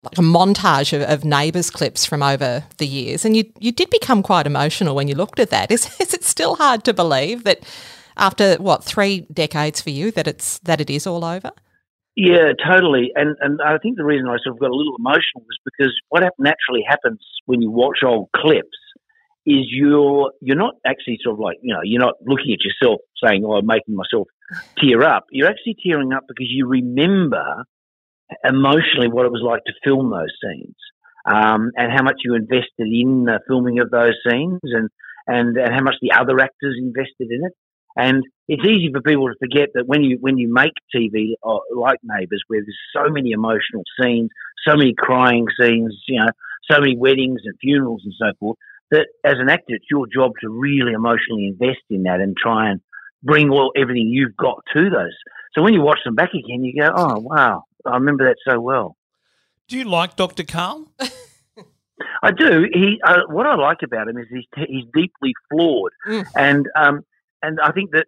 like 0.03 0.17
a 0.19 0.21
montage 0.21 0.93
of, 0.93 1.01
of 1.01 1.25
neighbours 1.25 1.71
clips 1.71 2.05
from 2.05 2.21
over 2.21 2.63
the 2.77 2.87
years, 2.87 3.25
and 3.25 3.35
you 3.35 3.43
you 3.59 3.71
did 3.71 3.89
become 3.89 4.23
quite 4.23 4.45
emotional 4.45 4.95
when 4.95 5.07
you 5.07 5.15
looked 5.15 5.39
at 5.39 5.49
that. 5.49 5.71
Is 5.71 5.85
is 5.99 6.13
it 6.13 6.23
still 6.23 6.55
hard 6.55 6.83
to 6.85 6.93
believe 6.93 7.43
that 7.43 7.63
after 8.17 8.55
what 8.55 8.83
three 8.83 9.27
decades 9.31 9.81
for 9.81 9.89
you 9.89 10.11
that 10.11 10.27
it's 10.27 10.59
that 10.59 10.81
it 10.81 10.89
is 10.89 11.07
all 11.07 11.23
over? 11.23 11.51
Yeah, 12.15 12.53
totally. 12.65 13.11
And 13.15 13.35
and 13.41 13.59
I 13.61 13.77
think 13.77 13.97
the 13.97 14.05
reason 14.05 14.27
I 14.27 14.37
sort 14.43 14.55
of 14.55 14.59
got 14.59 14.69
a 14.69 14.75
little 14.75 14.95
emotional 14.97 15.43
was 15.45 15.59
because 15.65 15.93
what 16.09 16.23
naturally 16.39 16.85
happens 16.87 17.19
when 17.45 17.61
you 17.61 17.71
watch 17.71 17.99
old 18.05 18.29
clips 18.35 18.77
is 19.45 19.65
you're 19.69 20.31
you're 20.41 20.57
not 20.57 20.75
actually 20.85 21.19
sort 21.23 21.33
of 21.33 21.39
like 21.39 21.57
you 21.61 21.73
know 21.73 21.81
you're 21.83 22.01
not 22.01 22.15
looking 22.25 22.53
at 22.53 22.63
yourself 22.63 23.01
saying 23.23 23.43
oh 23.45 23.53
I'm 23.53 23.65
making 23.65 23.95
myself 23.95 24.27
tear 24.79 25.03
up. 25.03 25.25
You're 25.31 25.49
actually 25.49 25.75
tearing 25.85 26.13
up 26.13 26.23
because 26.27 26.47
you 26.49 26.67
remember 26.67 27.65
emotionally 28.43 29.07
what 29.07 29.25
it 29.25 29.31
was 29.31 29.43
like 29.45 29.63
to 29.65 29.73
film 29.83 30.09
those 30.09 30.33
scenes 30.41 30.75
um, 31.25 31.71
and 31.75 31.91
how 31.91 32.03
much 32.03 32.21
you 32.23 32.35
invested 32.35 32.87
in 32.87 33.25
the 33.25 33.39
filming 33.47 33.79
of 33.79 33.91
those 33.91 34.13
scenes 34.29 34.59
and 34.63 34.89
and 35.27 35.57
and 35.57 35.73
how 35.73 35.81
much 35.81 35.95
the 36.01 36.11
other 36.11 36.39
actors 36.39 36.75
invested 36.79 37.29
in 37.31 37.45
it. 37.45 37.53
And 37.95 38.23
it's 38.47 38.63
easy 38.63 38.91
for 38.93 39.01
people 39.01 39.27
to 39.27 39.35
forget 39.39 39.69
that 39.73 39.87
when 39.87 40.03
you 40.03 40.17
when 40.19 40.37
you 40.37 40.51
make 40.53 40.73
TV 40.93 41.33
uh, 41.43 41.59
like 41.75 41.99
Neighbours, 42.03 42.43
where 42.47 42.61
there's 42.61 42.77
so 42.93 43.11
many 43.11 43.31
emotional 43.31 43.83
scenes, 43.99 44.29
so 44.67 44.75
many 44.75 44.93
crying 44.97 45.47
scenes, 45.59 45.95
you 46.07 46.19
know, 46.19 46.29
so 46.69 46.79
many 46.79 46.97
weddings 46.97 47.41
and 47.45 47.55
funerals 47.61 48.01
and 48.03 48.13
so 48.19 48.31
forth, 48.39 48.57
that 48.91 49.07
as 49.23 49.35
an 49.39 49.49
actor, 49.49 49.75
it's 49.75 49.85
your 49.89 50.07
job 50.13 50.33
to 50.41 50.49
really 50.49 50.93
emotionally 50.93 51.47
invest 51.47 51.81
in 51.89 52.03
that 52.03 52.19
and 52.19 52.35
try 52.37 52.69
and 52.69 52.81
bring 53.23 53.49
all 53.49 53.71
everything 53.75 54.07
you've 54.07 54.37
got 54.37 54.61
to 54.73 54.89
those. 54.89 55.15
So 55.53 55.61
when 55.61 55.73
you 55.73 55.81
watch 55.81 55.99
them 56.05 56.15
back 56.15 56.29
again, 56.33 56.63
you 56.63 56.81
go, 56.81 56.91
"Oh 56.95 57.19
wow, 57.19 57.63
I 57.85 57.95
remember 57.95 58.25
that 58.27 58.37
so 58.47 58.59
well." 58.59 58.95
Do 59.67 59.77
you 59.77 59.85
like 59.85 60.15
Dr. 60.15 60.43
Karl? 60.43 60.91
I 62.21 62.31
do. 62.31 62.67
He 62.71 62.99
uh, 63.05 63.21
what 63.29 63.45
I 63.45 63.55
like 63.55 63.79
about 63.83 64.07
him 64.07 64.17
is 64.17 64.27
he's 64.29 64.45
he's 64.67 64.85
deeply 64.93 65.33
flawed, 65.49 65.91
mm. 66.07 66.25
and 66.35 66.67
um, 66.75 67.01
and 67.45 67.59
I 67.59 67.71
think 67.71 67.91
that 67.91 68.05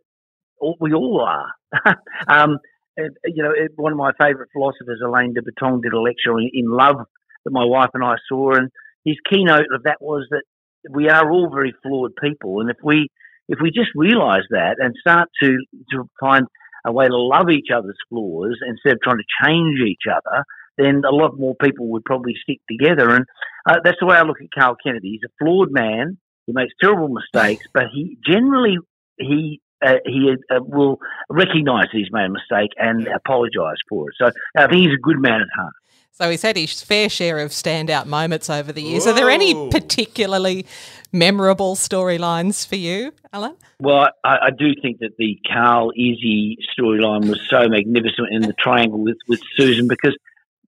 we 0.80 0.94
all 0.94 1.22
are. 1.22 1.51
um, 2.28 2.57
and, 2.98 3.16
you 3.25 3.44
know, 3.44 3.54
one 3.75 3.92
of 3.92 3.98
my 3.98 4.12
favourite 4.19 4.50
philosophers, 4.51 5.01
Alain 5.06 5.34
de 5.34 5.42
Botton, 5.42 5.81
did 5.81 5.94
a 5.94 6.00
lecture 6.00 6.38
in, 6.39 6.50
in 6.54 6.66
Love 6.68 6.98
that 7.45 7.51
my 7.51 7.66
wife 7.66 7.92
and 7.94 8.04
I 8.04 8.16
saw, 8.28 8.56
and 8.56 8.69
his 9.06 9.18
keynote 9.30 9.68
of 9.74 9.84
that 9.84 9.98
was 10.01 10.28
that 10.31 10.44
we 10.89 11.10
are 11.10 11.31
all 11.31 11.50
very 11.50 11.74
flawed 11.84 12.12
people, 12.22 12.60
and 12.60 12.69
if 12.69 12.78
we 12.84 13.10
if 13.50 13.60
we 13.62 13.69
just 13.69 13.89
realise 13.95 14.44
that 14.50 14.75
and 14.80 14.94
start 15.00 15.30
to 15.42 15.57
to 15.92 16.10
find 16.19 16.45
a 16.86 16.92
way 16.92 17.07
to 17.07 17.18
love 17.18 17.50
each 17.50 17.68
other's 17.74 17.98
flaws 18.10 18.57
instead 18.68 18.94
of 18.94 19.01
trying 19.01 19.18
to 19.18 19.45
change 19.45 19.80
each 19.80 20.04
other, 20.10 20.44
then 20.78 21.01
a 21.07 21.13
lot 21.13 21.38
more 21.38 21.56
people 21.62 21.90
would 21.90 22.06
probably 22.06 22.33
stick 22.42 22.60
together. 22.69 23.10
And 23.10 23.25
uh, 23.69 23.78
that's 23.83 23.98
the 24.00 24.06
way 24.06 24.16
I 24.16 24.24
look 24.24 24.38
at 24.42 24.57
Karl 24.57 24.78
Kennedy. 24.81 25.12
He's 25.12 25.30
a 25.30 25.44
flawed 25.44 25.71
man. 25.71 26.18
He 26.45 26.54
makes 26.54 26.73
terrible 26.81 27.09
mistakes, 27.09 27.66
but 27.73 27.85
he 27.94 28.18
generally 28.26 28.78
he 29.18 29.62
uh, 29.86 29.95
he 30.06 30.33
uh, 30.50 30.59
will 30.62 31.00
recognise 31.30 31.86
he's 31.92 32.12
made 32.12 32.26
a 32.26 32.30
mistake 32.30 32.71
and 32.78 33.07
apologise 33.07 33.78
for 33.88 34.09
it. 34.09 34.16
So 34.18 34.31
I 34.57 34.68
think 34.68 34.88
he's 34.88 34.94
a 34.94 35.02
good 35.02 35.19
man 35.19 35.42
at 35.42 35.47
heart. 35.56 35.74
So 36.18 36.31
he's 36.31 36.42
had 36.42 36.57
his 36.57 36.81
fair 36.81 37.09
share 37.09 37.38
of 37.38 37.52
standout 37.52 38.07
moments 38.07 38.50
over 38.50 38.74
the 38.74 38.81
years. 38.81 39.06
Whoa. 39.06 39.12
Are 39.12 39.14
there 39.14 39.30
any 39.30 39.69
particularly 39.69 40.66
memorable 41.12 41.76
storylines 41.76 42.68
for 42.68 42.76
you, 42.76 43.14
Alan? 43.31 43.56
Well, 43.80 44.07
I, 44.24 44.38
I, 44.45 44.50
do 44.50 44.74
think 44.81 44.97
that 45.02 45.12
the 45.19 45.38
Karl 45.47 45.92
Izzy 45.92 46.57
storyline 46.76 47.30
was 47.30 47.40
so 47.47 47.69
magnificent 47.69 48.30
in 48.31 48.42
the 48.42 48.54
triangle 48.59 49.04
with, 49.04 49.18
with 49.28 49.42
Susan 49.56 49.88
because 49.88 50.18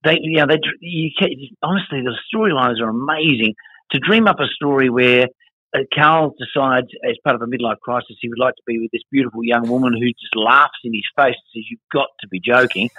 they, 0.04 0.18
you 0.20 0.38
know, 0.38 0.46
they, 0.46 0.60
you 0.78 1.10
honestly, 1.64 2.00
the 2.02 2.16
storylines 2.32 2.80
are 2.80 2.88
amazing. 2.88 3.54
To 3.90 3.98
dream 3.98 4.28
up 4.28 4.38
a 4.38 4.46
story 4.46 4.88
where 4.88 5.26
uh, 5.74 5.80
Karl 5.94 6.34
decides, 6.38 6.88
as 7.08 7.16
part 7.22 7.36
of 7.36 7.42
a 7.42 7.46
midlife 7.46 7.78
crisis, 7.80 8.16
he 8.20 8.28
would 8.28 8.38
like 8.38 8.54
to 8.56 8.62
be 8.66 8.78
with 8.78 8.90
this 8.92 9.02
beautiful 9.10 9.44
young 9.44 9.68
woman 9.68 9.92
who 9.92 10.06
just 10.06 10.34
laughs 10.34 10.78
in 10.84 10.92
his 10.92 11.06
face 11.16 11.36
and 11.36 11.50
says, 11.54 11.64
You've 11.70 11.80
got 11.92 12.08
to 12.20 12.28
be 12.28 12.40
joking. 12.40 12.90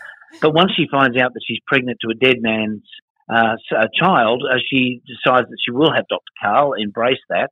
But 0.41 0.53
once 0.53 0.71
she 0.75 0.87
finds 0.89 1.17
out 1.17 1.33
that 1.33 1.41
she's 1.45 1.59
pregnant 1.67 1.97
to 2.01 2.09
a 2.09 2.15
dead 2.15 2.37
man's 2.41 2.83
uh, 3.29 3.55
child, 3.93 4.43
uh, 4.49 4.57
she 4.69 5.01
decides 5.05 5.49
that 5.49 5.57
she 5.63 5.71
will 5.71 5.93
have 5.93 6.07
Dr. 6.07 6.21
Karl, 6.41 6.73
embrace 6.73 7.19
that. 7.29 7.51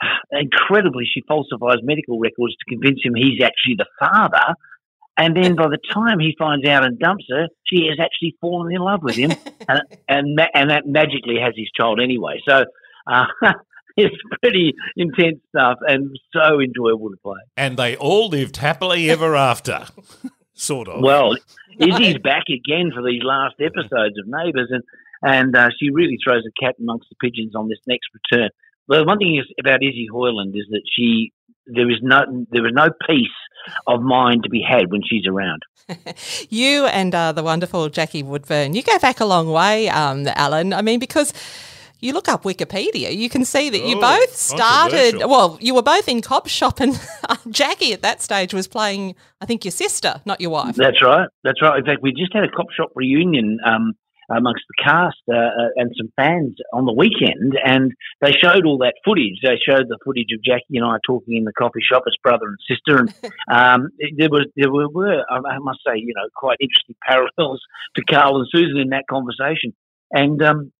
Incredibly, 0.30 1.04
she 1.12 1.22
falsifies 1.26 1.78
medical 1.82 2.18
records 2.20 2.54
to 2.54 2.64
convince 2.68 3.00
him 3.04 3.14
he's 3.14 3.42
actually 3.42 3.76
the 3.78 3.86
father. 3.98 4.54
And 5.16 5.36
then 5.36 5.56
by 5.56 5.68
the 5.68 5.78
time 5.92 6.20
he 6.20 6.34
finds 6.38 6.66
out 6.66 6.84
and 6.84 6.98
dumps 6.98 7.26
her, 7.30 7.48
she 7.64 7.86
has 7.88 7.98
actually 8.00 8.36
fallen 8.40 8.72
in 8.72 8.80
love 8.80 9.02
with 9.02 9.16
him. 9.16 9.32
and, 9.68 9.82
and, 10.08 10.40
and 10.54 10.70
that 10.70 10.86
magically 10.86 11.38
has 11.40 11.52
his 11.56 11.70
child 11.76 12.00
anyway. 12.00 12.40
So 12.48 12.64
uh, 13.06 13.26
it's 13.96 14.16
pretty 14.40 14.74
intense 14.96 15.40
stuff 15.48 15.78
and 15.86 16.16
so 16.32 16.60
enjoyable 16.60 17.10
to 17.10 17.16
play. 17.22 17.40
And 17.56 17.76
they 17.76 17.96
all 17.96 18.28
lived 18.28 18.58
happily 18.58 19.10
ever 19.10 19.36
after, 19.36 19.86
sort 20.54 20.88
of. 20.88 21.02
Well, 21.02 21.36
Izzy's 21.78 22.18
back 22.18 22.44
again 22.48 22.92
for 22.94 23.02
these 23.02 23.22
last 23.22 23.54
episodes 23.60 24.18
of 24.18 24.26
Neighbours, 24.26 24.68
and 24.70 24.82
and 25.22 25.56
uh, 25.56 25.68
she 25.78 25.90
really 25.90 26.18
throws 26.22 26.44
a 26.46 26.64
cat 26.64 26.74
amongst 26.80 27.08
the 27.08 27.16
pigeons 27.20 27.54
on 27.54 27.68
this 27.68 27.78
next 27.86 28.08
return. 28.12 28.50
The 28.88 29.04
one 29.04 29.18
thing 29.18 29.36
is 29.36 29.46
about 29.60 29.82
Izzy 29.82 30.08
Hoyland 30.10 30.54
is 30.56 30.66
that 30.70 30.82
she 30.92 31.32
there 31.66 31.88
is 31.88 31.98
no 32.02 32.46
there 32.50 32.66
is 32.66 32.72
no 32.74 32.88
peace 33.06 33.28
of 33.86 34.02
mind 34.02 34.42
to 34.42 34.50
be 34.50 34.60
had 34.60 34.90
when 34.90 35.02
she's 35.08 35.26
around. 35.26 35.62
you 36.48 36.86
and 36.86 37.14
uh, 37.14 37.32
the 37.32 37.42
wonderful 37.42 37.88
Jackie 37.88 38.22
Woodburne, 38.22 38.74
you 38.74 38.82
go 38.82 38.98
back 38.98 39.20
a 39.20 39.24
long 39.24 39.50
way, 39.50 39.88
um, 39.88 40.26
Alan. 40.28 40.72
I 40.72 40.82
mean, 40.82 40.98
because 40.98 41.32
you 42.02 42.12
look 42.12 42.28
up 42.28 42.42
Wikipedia, 42.42 43.16
you 43.16 43.30
can 43.30 43.44
see 43.44 43.70
that 43.70 43.86
you 43.86 43.96
Oh, 43.96 44.00
both 44.00 44.34
started. 44.34 45.18
Well, 45.18 45.56
you 45.60 45.74
were 45.74 45.82
both 45.82 46.08
in 46.08 46.20
Cop 46.20 46.48
Shop, 46.48 46.80
and 46.80 47.00
Jackie 47.48 47.92
at 47.92 48.02
that 48.02 48.20
stage 48.20 48.52
was 48.52 48.66
playing, 48.66 49.14
I 49.40 49.46
think, 49.46 49.64
your 49.64 49.72
sister, 49.72 50.20
not 50.26 50.40
your 50.40 50.50
wife. 50.50 50.74
That's 50.74 51.00
right. 51.00 51.28
That's 51.44 51.62
right. 51.62 51.78
In 51.78 51.84
fact, 51.84 52.02
we 52.02 52.12
just 52.12 52.34
had 52.34 52.42
a 52.44 52.50
cop 52.50 52.66
shop 52.76 52.90
reunion 52.96 53.58
um, 53.64 53.94
amongst 54.28 54.64
the 54.68 54.82
cast 54.82 55.22
uh, 55.30 55.36
uh, 55.36 55.68
and 55.76 55.92
some 55.96 56.10
fans 56.16 56.56
on 56.72 56.86
the 56.86 56.92
weekend, 56.92 57.56
and 57.64 57.92
they 58.20 58.32
showed 58.32 58.66
all 58.66 58.78
that 58.78 58.94
footage. 59.04 59.38
They 59.44 59.58
showed 59.64 59.86
the 59.88 59.98
footage 60.04 60.32
of 60.34 60.42
Jackie 60.42 60.78
and 60.78 60.84
I 60.84 60.96
talking 61.06 61.36
in 61.36 61.44
the 61.44 61.52
coffee 61.52 61.82
shop 61.88 62.02
as 62.08 62.14
brother 62.22 62.46
and 62.46 62.58
sister, 62.68 62.98
and 62.98 63.14
um, 63.50 63.90
there 64.16 64.28
was 64.28 64.46
there 64.56 64.72
were, 64.72 64.88
were 64.88 65.24
I 65.30 65.58
must 65.60 65.80
say, 65.86 65.94
you 65.96 66.14
know, 66.16 66.28
quite 66.34 66.58
interesting 66.60 66.96
parallels 67.06 67.60
to 67.94 68.02
Karl 68.02 68.38
and 68.38 68.48
Susan 68.50 68.78
in 68.78 68.88
that 68.90 69.04
conversation, 69.08 69.72
and. 70.10 70.42
Um, 70.42 70.72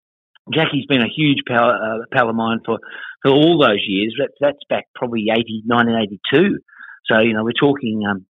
Jackie's 0.52 0.86
been 0.86 1.02
a 1.02 1.08
huge 1.14 1.38
pal, 1.46 1.70
uh, 1.70 2.04
pal 2.12 2.28
of 2.28 2.34
mine 2.34 2.60
for, 2.64 2.78
for 3.22 3.30
all 3.30 3.58
those 3.58 3.82
years. 3.86 4.14
That's, 4.18 4.34
that's 4.40 4.58
back 4.68 4.86
probably 4.94 5.26
80, 5.30 5.62
1982. 5.66 6.58
So, 7.06 7.20
you 7.20 7.34
know, 7.34 7.44
we're 7.44 7.52
talking, 7.52 8.02
um, 8.08 8.26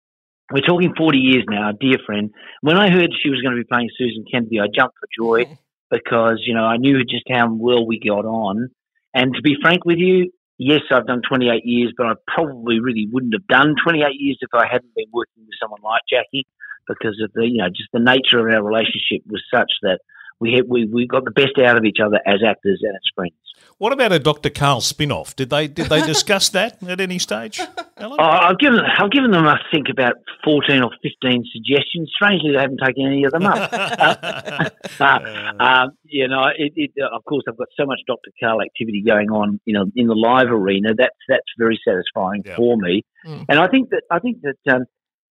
we're 0.52 0.66
talking 0.66 0.94
40 0.96 1.18
years 1.18 1.44
now, 1.48 1.70
a 1.70 1.72
dear 1.72 1.98
friend. 2.04 2.30
When 2.62 2.76
I 2.76 2.90
heard 2.90 3.10
she 3.22 3.30
was 3.30 3.40
going 3.40 3.54
to 3.54 3.62
be 3.62 3.68
playing 3.68 3.90
Susan 3.96 4.24
Kennedy, 4.30 4.58
I 4.58 4.66
jumped 4.74 4.96
for 4.98 5.08
joy 5.16 5.56
because, 5.90 6.42
you 6.46 6.54
know, 6.54 6.64
I 6.64 6.76
knew 6.76 7.04
just 7.04 7.24
how 7.30 7.52
well 7.52 7.86
we 7.86 8.00
got 8.00 8.24
on. 8.24 8.70
And 9.14 9.34
to 9.34 9.42
be 9.42 9.56
frank 9.60 9.84
with 9.84 9.98
you, 9.98 10.30
yes, 10.58 10.80
I've 10.90 11.06
done 11.06 11.22
28 11.26 11.62
years, 11.64 11.92
but 11.96 12.06
I 12.06 12.12
probably 12.32 12.80
really 12.80 13.08
wouldn't 13.10 13.34
have 13.34 13.46
done 13.46 13.74
28 13.82 14.06
years 14.18 14.38
if 14.40 14.50
I 14.54 14.66
hadn't 14.70 14.94
been 14.94 15.10
working 15.12 15.44
with 15.46 15.58
someone 15.60 15.80
like 15.82 16.02
Jackie 16.10 16.46
because 16.86 17.20
of 17.22 17.32
the, 17.34 17.46
you 17.46 17.58
know, 17.58 17.68
just 17.68 17.90
the 17.92 18.00
nature 18.00 18.38
of 18.38 18.52
our 18.52 18.62
relationship 18.62 19.22
was 19.26 19.42
such 19.52 19.72
that 19.82 20.00
we 20.40 20.54
had, 20.54 20.68
we, 20.68 20.86
we 20.86 21.06
got 21.06 21.24
the 21.24 21.30
best 21.30 21.58
out 21.64 21.76
of 21.76 21.84
each 21.84 21.98
other 22.04 22.18
as 22.26 22.40
actors 22.46 22.80
and 22.82 22.94
as 22.94 23.02
friends. 23.14 23.34
What 23.80 23.94
about 23.94 24.12
a 24.12 24.18
Dr. 24.18 24.50
Karl 24.50 24.82
spin-off? 24.82 25.34
Did 25.36 25.48
they 25.48 25.66
did 25.66 25.86
they 25.86 26.02
discuss 26.06 26.50
that 26.50 26.82
at 26.82 27.00
any 27.00 27.18
stage? 27.18 27.60
Oh, 27.96 28.16
I've 28.18 28.58
given 28.58 28.78
I've 28.80 29.10
given 29.10 29.30
them 29.30 29.46
I 29.46 29.58
think 29.72 29.86
about 29.90 30.16
fourteen 30.44 30.82
or 30.82 30.90
fifteen 31.02 31.44
suggestions. 31.50 32.10
Strangely, 32.14 32.52
they 32.52 32.60
haven't 32.60 32.80
taken 32.84 33.06
any 33.06 33.24
of 33.24 33.32
them 33.32 33.46
up. 33.46 33.72
uh, 35.00 35.62
um, 35.62 35.92
you 36.04 36.28
know, 36.28 36.44
it, 36.54 36.72
it, 36.76 36.90
of 37.10 37.24
course, 37.24 37.44
I've 37.48 37.56
got 37.56 37.68
so 37.74 37.86
much 37.86 38.00
Dr. 38.06 38.30
Karl 38.38 38.60
activity 38.60 39.02
going 39.02 39.30
on, 39.30 39.60
you 39.64 39.72
know, 39.72 39.86
in 39.96 40.08
the 40.08 40.14
live 40.14 40.48
arena. 40.50 40.90
That's 40.94 41.16
that's 41.26 41.40
very 41.58 41.80
satisfying 41.82 42.42
Yeah. 42.44 42.56
for 42.56 42.76
me. 42.76 43.02
Mm. 43.26 43.46
And 43.48 43.58
I 43.58 43.68
think 43.68 43.88
that 43.90 44.02
I 44.10 44.18
think 44.18 44.42
that 44.42 44.74
um, 44.74 44.84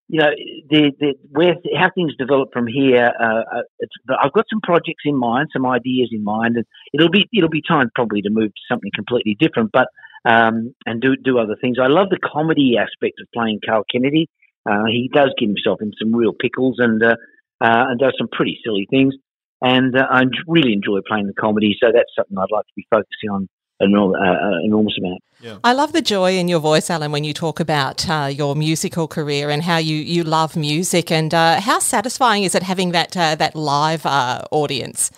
you 0.10 0.20
know 0.20 0.32
the, 0.70 0.92
the 1.00 1.14
where 1.30 1.56
how 1.78 1.92
things 1.94 2.14
develop 2.18 2.50
from 2.52 2.66
here. 2.66 3.12
Uh, 3.20 3.58
uh, 3.58 4.18
I've 4.22 4.34
got 4.34 4.46
some 4.50 4.60
projects 4.62 5.04
in 5.06 5.16
mind, 5.16 5.50
some 5.54 5.68
ideas 5.68 6.10
in 6.12 6.24
mind, 6.24 6.58
and 6.58 6.66
it'll 6.94 7.12
be 7.12 7.30
it'll 7.32 7.50
be 7.50 7.62
time 7.62 7.92
probably 7.94 8.24
to 8.24 8.30
move 8.32 8.50
to 8.50 8.62
something 8.68 8.90
completely 8.96 9.38
different. 9.40 9.70
But 9.72 9.88
um, 10.26 10.74
and 10.88 11.00
do 11.00 11.16
do 11.16 11.38
other 11.38 11.56
things. 11.62 11.78
I 11.82 11.88
love 11.88 12.10
the 12.10 12.18
comedy 12.18 12.76
aspect 12.78 13.22
of 13.22 13.28
playing 13.34 13.60
Karl 13.64 13.84
Kennedy. 13.90 14.28
Uh, 14.70 14.86
he 14.88 15.10
does 15.14 15.32
get 15.40 15.48
himself 15.48 15.80
in 15.82 15.92
some 16.00 16.14
real 16.14 16.34
pickles 16.34 16.78
and 16.80 17.02
uh, 17.04 17.16
uh, 17.62 17.86
and 17.90 18.00
does 18.00 18.16
some 18.18 18.30
pretty 18.32 18.60
silly 18.66 18.88
things. 18.90 19.14
And 19.62 19.96
uh, 19.96 20.08
I 20.10 20.24
really 20.48 20.74
enjoy 20.74 21.00
playing 21.08 21.28
the 21.28 21.34
comedy, 21.34 21.76
so 21.80 21.92
that's 21.94 22.10
something 22.18 22.38
I'd 22.38 22.52
like 22.52 22.66
to 22.66 22.74
be 22.76 22.88
focusing 22.90 23.30
on 23.30 23.48
an 23.80 23.96
uh, 23.96 24.08
uh, 24.08 24.60
enormous 24.64 24.98
amount. 25.00 25.22
I 25.64 25.74
love 25.74 25.94
the 25.94 26.02
joy 26.02 26.38
in 26.38 26.50
your 26.50 26.60
voice, 26.60 26.90
Alan, 26.90 27.12
when 27.12 27.24
you 27.24 27.34
talk 27.34 27.60
about 27.62 28.10
uh, 28.10 28.30
your 28.32 28.56
musical 28.56 29.08
career 29.08 29.50
and 29.50 29.64
how 29.64 29.78
you, 29.78 29.96
you 29.96 30.24
love 30.24 30.58
music, 30.58 31.12
and 31.12 31.34
uh, 31.34 31.62
how 31.62 31.80
satisfying 31.80 32.44
is 32.44 32.56
it 32.56 32.64
having 32.64 32.92
that 32.92 33.16
uh, 33.16 33.36
that 33.36 33.56
live 33.56 34.06
uh, 34.06 34.42
audience? 34.52 35.12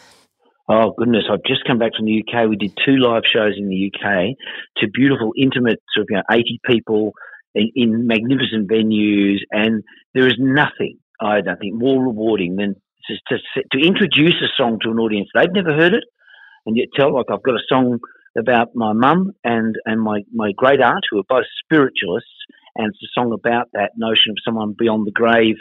Oh 0.70 0.94
goodness! 0.96 1.24
I've 1.30 1.44
just 1.46 1.66
come 1.66 1.80
back 1.80 1.92
from 1.98 2.06
the 2.06 2.24
UK. 2.24 2.48
We 2.48 2.56
did 2.56 2.78
two 2.86 2.98
live 2.98 3.24
shows 3.32 3.56
in 3.58 3.68
the 3.68 3.92
UK 3.92 4.38
to 4.78 4.88
beautiful, 4.94 5.34
intimate, 5.36 5.82
sort 5.94 6.04
of 6.04 6.08
you 6.12 6.16
know, 6.18 6.24
eighty 6.32 6.60
people 6.66 7.14
in, 7.56 7.72
in 7.76 8.08
magnificent 8.08 8.70
venues, 8.70 9.40
and 9.50 9.84
there 10.14 10.28
is 10.28 10.36
nothing 10.38 11.00
I 11.20 11.42
don't 11.42 11.60
think 11.60 11.74
more 11.74 12.02
rewarding 12.02 12.58
than 12.58 12.76
just 13.10 13.22
to 13.30 13.64
to 13.72 13.86
introduce 13.86 14.36
a 14.36 14.54
song 14.56 14.78
to 14.84 14.92
an 14.92 15.00
audience 15.00 15.30
they've 15.34 15.52
never 15.52 15.74
heard 15.74 15.94
it, 15.94 16.04
and 16.68 16.78
yet 16.78 16.90
tell 16.96 17.16
like 17.16 17.26
I've 17.32 17.42
got 17.42 17.56
a 17.56 17.64
song 17.68 18.00
about 18.38 18.70
my 18.76 18.94
mum 18.94 19.32
and 19.44 19.76
and 19.86 20.02
my 20.02 20.22
my 20.34 20.52
great 20.56 20.82
aunt 20.82 21.04
who 21.10 21.20
are 21.20 21.24
both 21.28 21.46
spiritualists, 21.64 22.30
and 22.76 22.88
it's 22.88 23.04
a 23.04 23.12
song 23.20 23.34
about 23.34 23.68
that 23.74 23.92
notion 23.98 24.32
of 24.32 24.38
someone 24.46 24.76
beyond 24.78 25.06
the 25.06 25.12
grave 25.12 25.56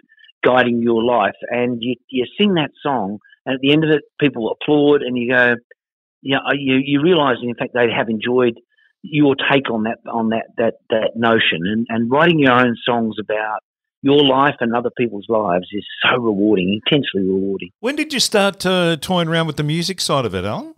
guiding 0.44 0.80
your 0.82 1.02
life, 1.02 1.36
and 1.50 1.78
you 1.80 1.96
you 2.08 2.24
sing 2.38 2.54
that 2.54 2.70
song 2.82 3.18
and 3.46 3.54
at 3.54 3.60
the 3.60 3.72
end 3.72 3.84
of 3.84 3.90
it, 3.90 4.02
people 4.18 4.50
applaud, 4.50 5.02
and 5.02 5.16
you 5.16 5.32
go, 5.32 5.54
you 6.22 6.36
know, 6.36 6.42
you 6.52 6.80
you 6.84 7.02
realise 7.02 7.38
in 7.42 7.54
fact 7.54 7.72
they 7.74 7.86
have 7.94 8.08
enjoyed 8.08 8.54
your 9.02 9.34
take 9.50 9.70
on 9.70 9.84
that 9.84 9.98
on 10.10 10.30
that 10.30 10.46
that 10.58 10.74
that 10.90 11.12
notion, 11.16 11.60
and 11.64 11.86
and 11.88 12.10
writing 12.10 12.38
your 12.38 12.52
own 12.52 12.76
songs 12.84 13.16
about 13.20 13.60
your 14.02 14.24
life 14.24 14.54
and 14.60 14.74
other 14.74 14.90
people's 14.96 15.26
lives 15.28 15.66
is 15.72 15.84
so 16.02 16.18
rewarding, 16.20 16.80
intensely 16.82 17.22
rewarding. 17.22 17.70
When 17.80 17.96
did 17.96 18.14
you 18.14 18.20
start 18.20 18.64
uh, 18.64 18.96
toying 18.96 19.28
around 19.28 19.46
with 19.46 19.56
the 19.56 19.62
music 19.62 20.00
side 20.00 20.24
of 20.24 20.34
it, 20.34 20.44
Alan? 20.44 20.74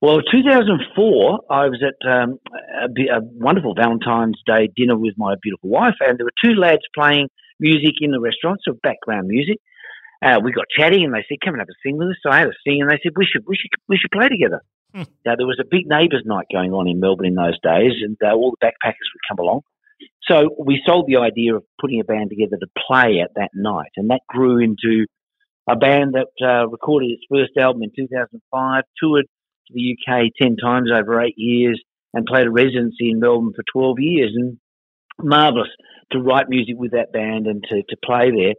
Well, 0.00 0.20
2004, 0.22 1.40
I 1.50 1.66
was 1.66 1.82
at 1.82 2.08
um, 2.08 2.38
a, 2.52 3.16
a 3.16 3.20
wonderful 3.20 3.74
Valentine's 3.74 4.40
Day 4.46 4.68
dinner 4.76 4.96
with 4.96 5.14
my 5.16 5.34
beautiful 5.42 5.70
wife, 5.70 5.96
and 6.00 6.16
there 6.16 6.24
were 6.24 6.44
two 6.44 6.54
lads 6.54 6.82
playing 6.94 7.28
music 7.58 7.94
in 8.00 8.12
the 8.12 8.20
restaurant, 8.20 8.60
so 8.64 8.74
background 8.80 9.26
music. 9.26 9.58
Uh, 10.22 10.38
we 10.42 10.52
got 10.52 10.66
chatting, 10.76 11.04
and 11.04 11.12
they 11.12 11.24
said, 11.28 11.38
"Come 11.44 11.54
and 11.54 11.60
have 11.60 11.68
a 11.68 11.78
sing 11.82 11.96
with 11.96 12.08
us." 12.08 12.16
So 12.22 12.30
I 12.30 12.38
had 12.38 12.48
a 12.48 12.52
sing, 12.64 12.80
and 12.80 12.90
they 12.90 13.00
said, 13.02 13.12
"We 13.16 13.26
should, 13.26 13.44
we 13.46 13.56
should, 13.56 13.70
we 13.88 13.96
should 13.96 14.12
play 14.12 14.28
together." 14.28 14.62
Hmm. 14.94 15.02
Now 15.26 15.34
there 15.36 15.46
was 15.46 15.58
a 15.60 15.66
big 15.68 15.86
neighbours' 15.86 16.22
night 16.24 16.46
going 16.52 16.72
on 16.72 16.88
in 16.88 17.00
Melbourne 17.00 17.26
in 17.26 17.34
those 17.34 17.58
days, 17.62 17.92
and 18.02 18.16
uh, 18.22 18.34
all 18.34 18.52
the 18.52 18.66
backpackers 18.66 19.10
would 19.14 19.28
come 19.28 19.38
along. 19.38 19.62
So 20.22 20.54
we 20.58 20.80
sold 20.86 21.06
the 21.08 21.18
idea 21.18 21.56
of 21.56 21.64
putting 21.80 22.00
a 22.00 22.04
band 22.04 22.30
together 22.30 22.56
to 22.56 22.66
play 22.86 23.20
at 23.20 23.34
that 23.34 23.50
night, 23.54 23.90
and 23.96 24.10
that 24.10 24.20
grew 24.28 24.58
into 24.58 25.06
a 25.68 25.76
band 25.76 26.14
that 26.14 26.30
uh, 26.44 26.68
recorded 26.68 27.10
its 27.10 27.22
first 27.30 27.56
album 27.56 27.82
in 27.82 27.90
2005, 27.96 28.84
toured 29.00 29.26
to 29.68 29.74
the 29.74 29.96
UK 29.96 30.32
10 30.40 30.56
times 30.56 30.90
over 30.92 31.20
eight 31.20 31.36
years, 31.36 31.80
and 32.14 32.26
played 32.26 32.46
a 32.46 32.50
residency 32.50 33.10
in 33.10 33.20
Melbourne 33.20 33.52
for 33.54 33.64
12 33.72 34.00
years. 34.00 34.32
And 34.34 34.58
marvellous 35.22 35.68
to 36.12 36.20
write 36.20 36.48
music 36.48 36.74
with 36.76 36.92
that 36.92 37.12
band 37.12 37.46
and 37.46 37.62
to, 37.68 37.82
to 37.82 37.96
play 38.04 38.30
there. 38.30 38.54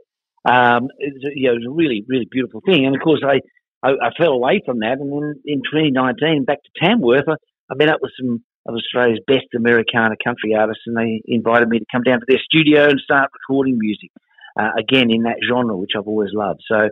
Um, 0.46 0.88
it, 1.00 1.14
was, 1.14 1.32
you 1.36 1.48
know, 1.48 1.54
it 1.54 1.62
was 1.64 1.68
a 1.68 1.76
really, 1.76 2.06
really 2.08 2.28
beautiful 2.30 2.62
thing. 2.66 2.86
And 2.86 2.96
of 2.96 3.02
course, 3.02 3.22
I, 3.26 3.42
I, 3.86 3.92
I 3.92 4.10
fell 4.18 4.32
away 4.32 4.62
from 4.66 4.80
that. 4.80 4.98
And 5.00 5.12
then 5.12 5.42
in 5.46 5.62
2019, 5.64 6.46
back 6.46 6.60
to 6.64 6.86
Tamworth, 6.86 7.28
I, 7.28 7.36
I 7.72 7.76
met 7.76 7.90
up 7.90 8.00
with 8.02 8.12
some 8.20 8.44
of 8.68 8.76
Australia's 8.76 9.20
best 9.26 9.48
Americana 9.56 10.16
country 10.24 10.54
artists, 10.54 10.84
and 10.86 10.96
they 10.96 11.22
invited 11.26 11.70
me 11.70 11.80
to 11.80 11.86
come 11.92 12.04
down 12.04 12.20
to 12.20 12.26
their 12.28 12.40
studio 12.44 12.90
and 12.90 13.00
start 13.00 13.32
recording 13.34 13.78
music 13.80 14.12
uh, 14.60 14.72
again 14.78 15.10
in 15.10 15.24
that 15.24 15.38
genre, 15.48 15.76
which 15.76 15.92
I've 15.98 16.08
always 16.08 16.32
loved. 16.34 16.62
So, 16.70 16.90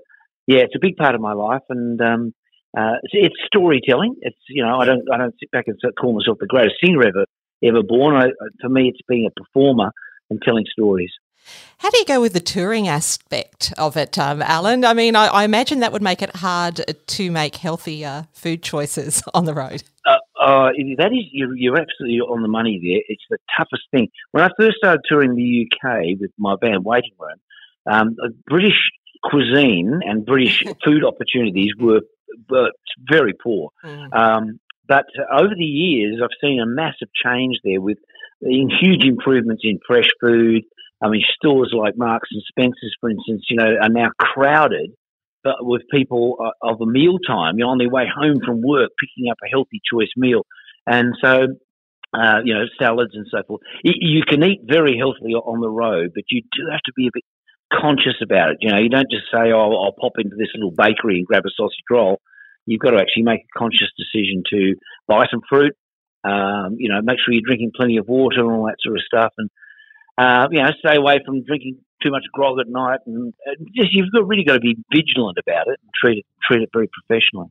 yeah, 0.48 0.60
it's 0.60 0.76
a 0.76 0.82
big 0.82 0.96
part 0.96 1.14
of 1.14 1.22
my 1.22 1.34
life, 1.34 1.62
and 1.70 2.02
um, 2.02 2.34
uh, 2.76 2.96
it's, 3.04 3.14
it's 3.14 3.36
storytelling. 3.46 4.16
It's 4.22 4.38
you 4.50 4.64
know, 4.64 4.80
I 4.80 4.86
don't 4.86 5.04
I 5.12 5.18
don't 5.18 5.36
sit 5.40 5.52
back 5.52 5.66
and 5.68 5.80
call 6.00 6.14
myself 6.14 6.38
the 6.40 6.48
greatest 6.48 6.76
singer 6.84 7.04
ever 7.04 7.26
ever 7.64 7.84
born. 7.84 8.16
I, 8.16 8.30
for 8.62 8.70
me, 8.70 8.90
it's 8.90 9.02
being 9.08 9.28
a 9.28 9.32
performer 9.32 9.92
and 10.30 10.42
telling 10.42 10.66
stories. 10.72 11.12
How 11.80 11.90
do 11.90 11.98
you 12.00 12.06
go 12.06 12.20
with 12.20 12.34
the 12.34 12.40
touring 12.40 12.88
aspect 12.88 13.74
of 13.78 13.96
it, 13.96 14.18
um, 14.18 14.42
Alan? 14.42 14.84
I 14.84 14.94
mean, 14.94 15.16
I, 15.16 15.28
I 15.28 15.44
imagine 15.44 15.80
that 15.80 15.94
would 15.94 16.02
make 16.02 16.22
it 16.22 16.36
hard 16.36 16.84
to 17.06 17.32
make 17.32 17.56
healthy 17.56 18.04
uh, 18.04 18.24
food 18.34 18.64
choices 18.64 19.24
on 19.34 19.46
the 19.46 19.54
road. 19.54 19.84
Uh, 20.06 20.18
uh, 20.42 20.70
that 20.98 21.12
is, 21.14 21.26
you're, 21.32 21.56
you're 21.56 21.80
absolutely 21.80 22.20
on 22.20 22.42
the 22.42 22.48
money 22.48 22.80
there. 22.84 23.02
It's 23.08 23.24
the 23.30 23.38
toughest 23.58 23.84
thing. 23.92 24.10
When 24.32 24.44
I 24.44 24.50
first 24.60 24.78
started 24.78 25.02
touring 25.08 25.36
the 25.36 25.68
UK 25.68 26.20
with 26.20 26.32
my 26.38 26.56
band 26.56 26.84
Waiting 26.84 27.14
Room, 27.20 27.40
um, 27.90 28.16
uh, 28.22 28.30
British 28.48 28.90
cuisine 29.24 30.02
and 30.04 30.26
British 30.26 30.64
food 30.84 31.04
opportunities 31.04 31.72
were, 31.80 32.02
were 32.50 32.72
very 33.10 33.34
poor. 33.34 33.70
Mm. 33.84 34.14
Um, 34.14 34.60
but 34.88 35.06
over 35.32 35.54
the 35.56 35.66
years, 35.66 36.20
I've 36.24 36.30
seen 36.42 36.62
a 36.62 36.66
massive 36.66 37.10
change 37.24 37.58
there 37.64 37.82
with 37.82 37.98
in 38.42 38.70
huge 38.70 39.04
improvements 39.04 39.64
in 39.66 39.80
fresh 39.86 40.08
food. 40.22 40.64
I 41.02 41.10
mean, 41.10 41.22
stores 41.36 41.74
like 41.78 41.98
Marks 41.98 42.30
and 42.32 42.42
Spencers, 42.48 42.96
for 43.00 43.10
instance, 43.10 43.44
you 43.50 43.58
know, 43.58 43.76
are 43.82 43.90
now 43.90 44.10
crowded, 44.18 44.92
but 45.44 45.56
with 45.60 45.84
people 45.92 46.38
uh, 46.40 46.68
of 46.68 46.82
a 46.82 46.86
mealtime, 46.86 47.58
you're 47.58 47.68
on 47.68 47.78
their 47.78 47.90
way 47.90 48.06
home 48.14 48.40
from 48.46 48.62
work, 48.62 48.92
picking 49.00 49.30
up 49.30 49.38
a 49.46 49.50
healthy 49.50 49.82
choice 49.92 50.12
meal, 50.16 50.46
and 50.86 51.16
so. 51.22 51.48
Uh, 52.14 52.40
you 52.46 52.54
know, 52.54 52.64
salads 52.80 53.12
and 53.14 53.28
so 53.30 53.44
forth. 53.46 53.62
You 53.84 54.22
can 54.26 54.42
eat 54.42 54.62
very 54.66 54.98
healthily 54.98 55.34
on 55.34 55.60
the 55.60 55.70
road, 55.70 56.12
but 56.16 56.24
you 56.32 56.42
do 56.42 56.64
have 56.72 56.80
to 56.86 56.94
be 56.96 57.08
a 57.08 57.10
bit 57.14 57.26
conscious 57.72 58.16
about 58.24 58.52
it. 58.52 58.58
You 58.62 58.72
know, 58.72 58.80
you 58.80 58.88
don't 58.88 59.12
just 59.12 59.26
say, 59.30 59.52
"Oh, 59.52 59.76
I'll 59.76 59.92
pop 59.92 60.14
into 60.18 60.38
this 60.38 60.48
little 60.56 60.72
bakery 60.72 61.18
and 61.18 61.28
grab 61.28 61.46
a 61.46 61.50
sausage 61.50 61.84
roll." 61.92 62.22
You've 62.68 62.82
got 62.82 62.92
to 62.92 62.98
actually 62.98 63.24
make 63.24 63.42
a 63.42 63.58
conscious 63.58 63.90
decision 63.98 64.44
to 64.52 64.76
buy 65.08 65.26
some 65.32 65.42
fruit, 65.50 65.74
Um, 66.24 66.76
you 66.78 66.90
know, 66.90 67.02
make 67.02 67.18
sure 67.20 67.34
you're 67.34 67.46
drinking 67.46 67.72
plenty 67.76 67.98
of 67.98 68.08
water 68.08 68.42
and 68.42 68.52
all 68.52 68.66
that 68.66 68.78
sort 68.84 68.98
of 68.98 69.04
stuff, 69.04 69.34
and 69.38 69.50
uh, 70.18 70.48
you 70.52 70.62
know, 70.62 70.70
stay 70.80 70.96
away 70.98 71.20
from 71.26 71.44
drinking 71.44 71.78
too 72.04 72.12
much 72.12 72.24
grog 72.34 72.60
at 72.60 72.68
night, 72.68 73.00
and 73.06 73.34
just 73.76 73.94
you've 73.94 74.10
really 74.14 74.44
got 74.44 74.54
to 74.54 74.60
be 74.60 74.76
vigilant 74.94 75.38
about 75.38 75.68
it 75.68 75.80
and 75.82 75.92
treat 75.96 76.18
it 76.20 76.26
treat 76.46 76.62
it 76.62 76.70
very 76.74 76.90
professionally. 76.98 77.50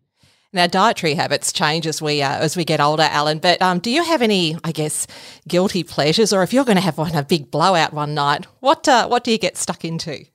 Now, 0.52 0.66
dietary 0.66 1.14
habits 1.14 1.52
change 1.52 1.86
as 1.86 2.02
we 2.02 2.22
uh, 2.22 2.38
as 2.38 2.56
we 2.56 2.64
get 2.64 2.80
older, 2.80 3.02
Alan. 3.04 3.38
But 3.38 3.62
um, 3.62 3.78
do 3.78 3.90
you 3.90 4.04
have 4.04 4.20
any, 4.22 4.56
I 4.64 4.72
guess, 4.72 5.06
guilty 5.48 5.82
pleasures, 5.82 6.32
or 6.32 6.42
if 6.42 6.52
you're 6.52 6.64
going 6.64 6.76
to 6.76 6.82
have 6.82 6.98
one, 6.98 7.14
a 7.14 7.22
big 7.22 7.50
blowout 7.50 7.92
one 7.92 8.14
night, 8.14 8.46
what 8.60 8.86
uh, 8.88 9.06
what 9.06 9.24
do 9.24 9.30
you 9.30 9.38
get 9.38 9.56
stuck 9.56 9.84
into? 9.84 10.26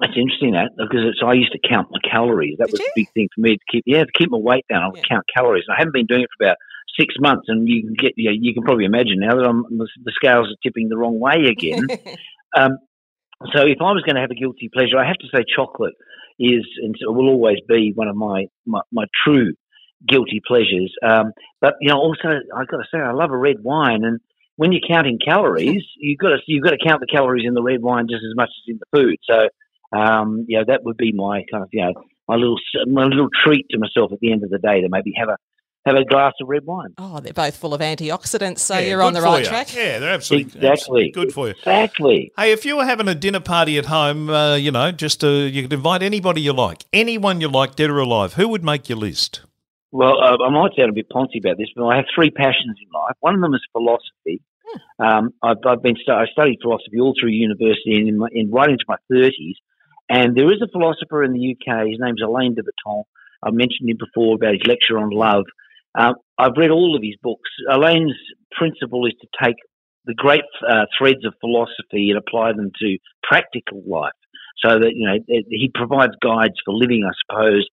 That's 0.00 0.16
interesting, 0.16 0.52
that 0.52 0.72
because 0.76 1.04
it's, 1.08 1.20
I 1.24 1.32
used 1.32 1.52
to 1.52 1.58
count 1.68 1.88
my 1.90 1.98
calories. 2.08 2.56
That 2.58 2.68
Did 2.68 2.72
was 2.72 2.80
you? 2.80 2.86
a 2.86 3.00
big 3.00 3.08
thing 3.14 3.28
for 3.34 3.40
me 3.40 3.56
to 3.56 3.64
keep. 3.70 3.84
Yeah, 3.86 4.04
to 4.04 4.12
keep 4.12 4.30
my 4.30 4.38
weight 4.38 4.66
down, 4.68 4.82
I 4.82 4.88
would 4.88 4.98
Yeah. 4.98 5.16
count 5.16 5.24
calories. 5.34 5.64
And 5.66 5.74
I 5.74 5.78
haven't 5.78 5.94
been 5.94 6.06
doing 6.06 6.22
it 6.22 6.30
for 6.36 6.44
about 6.44 6.56
six 6.98 7.14
months, 7.18 7.46
and 7.48 7.68
you 7.68 7.82
can 7.82 7.94
get. 7.94 8.12
You, 8.16 8.30
know, 8.30 8.36
you 8.38 8.54
can 8.54 8.62
probably 8.62 8.84
imagine 8.84 9.20
now 9.20 9.36
that 9.36 9.46
I'm 9.46 9.64
the, 9.70 9.88
the 10.04 10.12
scales 10.14 10.48
are 10.48 10.56
tipping 10.62 10.88
the 10.88 10.98
wrong 10.98 11.18
way 11.18 11.48
again. 11.48 11.88
um, 12.56 12.78
so 13.52 13.62
if 13.62 13.78
I 13.80 13.92
was 13.92 14.02
going 14.04 14.16
to 14.16 14.22
have 14.22 14.30
a 14.30 14.34
guilty 14.34 14.70
pleasure, 14.72 14.98
I 14.98 15.06
have 15.06 15.18
to 15.18 15.28
say 15.34 15.44
chocolate 15.44 15.94
is 16.38 16.66
and 16.82 16.94
will 17.06 17.28
always 17.28 17.58
be 17.68 17.92
one 17.94 18.08
of 18.08 18.16
my 18.16 18.46
my, 18.66 18.80
my 18.92 19.04
true 19.24 19.54
guilty 20.06 20.42
pleasures. 20.46 20.92
Um, 21.02 21.32
but 21.60 21.74
you 21.80 21.88
know, 21.88 21.98
also 21.98 22.28
I've 22.54 22.68
got 22.68 22.78
to 22.78 22.88
say 22.92 22.98
I 22.98 23.12
love 23.12 23.30
a 23.30 23.38
red 23.38 23.56
wine, 23.62 24.04
and 24.04 24.20
when 24.56 24.72
you're 24.72 24.86
counting 24.86 25.18
calories, 25.24 25.84
you've 25.96 26.18
got 26.18 26.30
to 26.30 26.38
you've 26.46 26.64
got 26.64 26.70
to 26.70 26.84
count 26.84 27.00
the 27.00 27.06
calories 27.06 27.44
in 27.46 27.54
the 27.54 27.62
red 27.62 27.82
wine 27.82 28.06
just 28.08 28.24
as 28.28 28.36
much 28.36 28.50
as 28.50 28.72
in 28.72 28.78
the 28.78 28.98
food. 28.98 29.16
So 29.28 29.48
um, 29.92 30.44
you 30.48 30.58
know 30.58 30.64
that 30.66 30.84
would 30.84 30.96
be 30.96 31.12
my 31.12 31.44
kind 31.50 31.62
of 31.62 31.68
you 31.72 31.82
know 31.84 31.92
my 32.28 32.34
little 32.36 32.58
my 32.86 33.04
little 33.04 33.28
treat 33.44 33.66
to 33.70 33.78
myself 33.78 34.12
at 34.12 34.20
the 34.20 34.32
end 34.32 34.42
of 34.44 34.50
the 34.50 34.58
day 34.58 34.80
to 34.80 34.88
maybe 34.90 35.12
have 35.18 35.28
a 35.28 35.36
have 35.86 35.94
a 35.94 36.04
glass 36.04 36.32
of 36.40 36.48
red 36.48 36.64
wine. 36.64 36.92
oh, 36.98 37.20
they're 37.20 37.32
both 37.32 37.56
full 37.56 37.72
of 37.72 37.80
antioxidants, 37.80 38.58
so 38.58 38.74
Yeah, 38.76 38.88
you're 38.88 39.02
on 39.04 39.12
the 39.12 39.22
right 39.22 39.44
you. 39.44 39.48
track. 39.48 39.72
Yeah, 39.72 40.00
they're 40.00 40.10
absolutely, 40.14 40.46
Exactly. 40.46 40.68
absolutely 40.68 41.10
good 41.12 41.32
for 41.32 41.46
you. 41.46 41.54
Exactly. 41.58 42.32
Hey, 42.36 42.50
if 42.50 42.64
you 42.64 42.76
were 42.76 42.84
having 42.84 43.06
a 43.06 43.14
dinner 43.14 43.38
party 43.38 43.78
at 43.78 43.86
home, 43.86 44.28
uh, 44.28 44.56
you 44.56 44.72
know, 44.72 44.90
just 44.90 45.22
uh, 45.22 45.28
you 45.28 45.62
could 45.62 45.72
invite 45.72 46.02
anybody 46.02 46.40
you 46.40 46.52
like, 46.52 46.84
anyone 46.92 47.40
you 47.40 47.46
like, 47.46 47.76
dead 47.76 47.88
or 47.90 47.98
alive. 48.00 48.32
Who 48.32 48.48
would 48.48 48.64
make 48.64 48.88
your 48.88 48.98
list? 48.98 49.42
Well, 49.92 50.20
uh, 50.20 50.36
I 50.44 50.50
might 50.50 50.72
sound 50.76 50.90
a 50.90 50.92
bit 50.92 51.06
poncy 51.08 51.38
about 51.38 51.56
this, 51.56 51.68
but 51.76 51.86
I 51.86 51.94
have 51.94 52.06
three 52.12 52.30
passions 52.32 52.76
in 52.84 52.88
life. 52.92 53.14
One 53.20 53.36
of 53.36 53.40
them 53.40 53.54
is 53.54 53.62
philosophy. 53.70 54.42
Um, 54.98 55.34
I've, 55.40 55.58
I've 55.64 55.82
been 55.84 55.94
stu- 56.02 56.10
I 56.12 56.26
studied 56.26 56.58
philosophy 56.60 56.98
all 56.98 57.14
through 57.18 57.30
university 57.30 57.96
and 57.96 58.08
in, 58.08 58.18
my, 58.18 58.26
in 58.32 58.50
right 58.50 58.68
into 58.70 58.84
my 58.88 58.96
thirties. 59.08 59.56
And 60.08 60.36
there 60.36 60.52
is 60.52 60.62
a 60.62 60.68
philosopher 60.70 61.24
in 61.24 61.32
the 61.32 61.56
UK. 61.56 61.88
His 61.88 61.98
name's 62.00 62.22
Alain 62.22 62.54
de 62.54 62.62
Botton. 62.62 63.04
I 63.42 63.50
mentioned 63.50 63.90
him 63.90 63.98
before 63.98 64.34
about 64.34 64.54
his 64.54 64.66
lecture 64.66 64.98
on 64.98 65.10
love. 65.10 65.44
Um, 65.98 66.14
I've 66.38 66.56
read 66.56 66.70
all 66.70 66.94
of 66.94 67.02
his 67.02 67.16
books. 67.22 67.50
Alain's 67.70 68.14
principle 68.52 69.06
is 69.06 69.14
to 69.20 69.28
take 69.42 69.56
the 70.04 70.14
great 70.14 70.44
uh, 70.68 70.86
threads 70.96 71.24
of 71.24 71.34
philosophy 71.40 72.10
and 72.10 72.18
apply 72.18 72.52
them 72.52 72.70
to 72.80 72.98
practical 73.22 73.82
life, 73.86 74.12
so 74.64 74.78
that 74.78 74.92
you 74.94 75.08
know 75.08 75.18
he 75.26 75.70
provides 75.74 76.12
guides 76.22 76.54
for 76.64 76.74
living. 76.74 77.02
I 77.04 77.12
suppose 77.26 77.66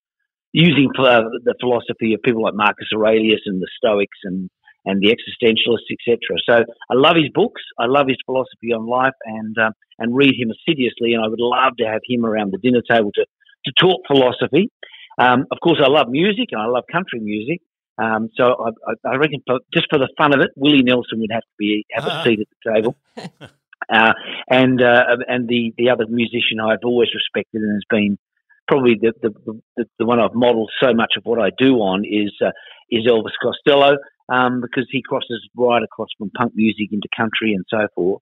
using 0.53 0.89
uh, 0.97 1.21
the 1.43 1.55
philosophy 1.59 2.13
of 2.13 2.21
people 2.23 2.43
like 2.43 2.53
Marcus 2.55 2.87
Aurelius 2.95 3.41
and 3.45 3.61
the 3.61 3.69
Stoics 3.77 4.17
and 4.23 4.49
and 4.85 5.01
the 5.01 5.07
existentialists, 5.07 5.89
etc. 5.91 6.17
So 6.47 6.73
I 6.89 6.93
love 6.93 7.15
his 7.15 7.29
books. 7.33 7.61
I 7.79 7.85
love 7.85 8.07
his 8.07 8.17
philosophy 8.25 8.73
on 8.73 8.87
life, 8.87 9.15
and 9.25 9.57
um, 9.57 9.73
and 9.99 10.15
read 10.15 10.33
him 10.37 10.51
assiduously. 10.51 11.13
And 11.13 11.23
I 11.23 11.27
would 11.27 11.39
love 11.39 11.77
to 11.77 11.85
have 11.85 12.01
him 12.07 12.25
around 12.25 12.51
the 12.51 12.57
dinner 12.57 12.81
table 12.81 13.11
to 13.15 13.25
to 13.65 13.71
talk 13.79 14.01
philosophy. 14.07 14.69
Um, 15.17 15.45
of 15.51 15.59
course, 15.61 15.79
I 15.83 15.89
love 15.89 16.09
music 16.09 16.49
and 16.51 16.61
I 16.61 16.65
love 16.65 16.85
country 16.91 17.19
music. 17.19 17.61
Um, 18.01 18.29
so 18.35 18.45
I, 18.45 18.91
I, 18.91 19.13
I 19.13 19.15
reckon, 19.17 19.43
for, 19.45 19.59
just 19.71 19.85
for 19.89 19.99
the 19.99 20.09
fun 20.17 20.33
of 20.33 20.41
it, 20.41 20.49
Willie 20.55 20.81
Nelson 20.81 21.19
would 21.19 21.29
have 21.31 21.43
to 21.43 21.55
be 21.59 21.85
have 21.91 22.05
a 22.05 22.23
seat 22.23 22.39
at 22.39 22.47
the 22.63 22.73
table. 22.73 22.95
Uh, 23.91 24.13
and 24.49 24.81
uh, 24.81 25.03
and 25.27 25.47
the, 25.49 25.73
the 25.77 25.89
other 25.89 26.05
musician 26.07 26.59
I've 26.63 26.85
always 26.85 27.09
respected 27.13 27.61
and 27.61 27.73
has 27.73 27.83
been 27.89 28.17
probably 28.65 28.95
the 28.99 29.11
the, 29.21 29.61
the, 29.75 29.85
the 29.99 30.05
one 30.05 30.21
I've 30.21 30.33
modelled 30.33 30.71
so 30.81 30.93
much 30.93 31.15
of 31.17 31.23
what 31.25 31.37
I 31.37 31.49
do 31.57 31.75
on 31.75 32.05
is 32.05 32.31
uh, 32.41 32.51
is 32.89 33.05
Elvis 33.05 33.35
Costello 33.41 33.97
um, 34.33 34.61
because 34.61 34.87
he 34.89 35.01
crosses 35.01 35.39
right 35.55 35.83
across 35.83 36.09
from 36.17 36.29
punk 36.31 36.53
music 36.55 36.87
into 36.91 37.07
country 37.15 37.53
and 37.53 37.65
so 37.69 37.87
forth. 37.95 38.21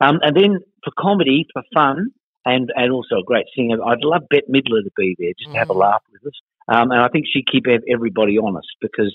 Um, 0.00 0.18
and 0.22 0.34
then 0.36 0.52
for 0.84 0.92
comedy, 0.98 1.46
for 1.52 1.62
fun, 1.74 1.96
and 2.44 2.70
and 2.74 2.90
also 2.90 3.16
a 3.16 3.24
great 3.30 3.46
singer, 3.54 3.76
I'd 3.84 4.02
love 4.12 4.22
Bette 4.30 4.46
Midler 4.54 4.82
to 4.82 4.90
be 4.96 5.14
there 5.18 5.32
just 5.38 5.50
to 5.52 5.58
have 5.58 5.70
a 5.70 5.74
Mm. 5.74 5.80
laugh 5.86 6.02
with 6.12 6.22
us. 6.26 6.38
Um, 6.68 6.90
and 6.92 7.00
I 7.00 7.08
think 7.08 7.26
she'd 7.30 7.46
keep 7.54 7.64
everybody 7.96 8.38
honest 8.38 8.68
because. 8.80 9.14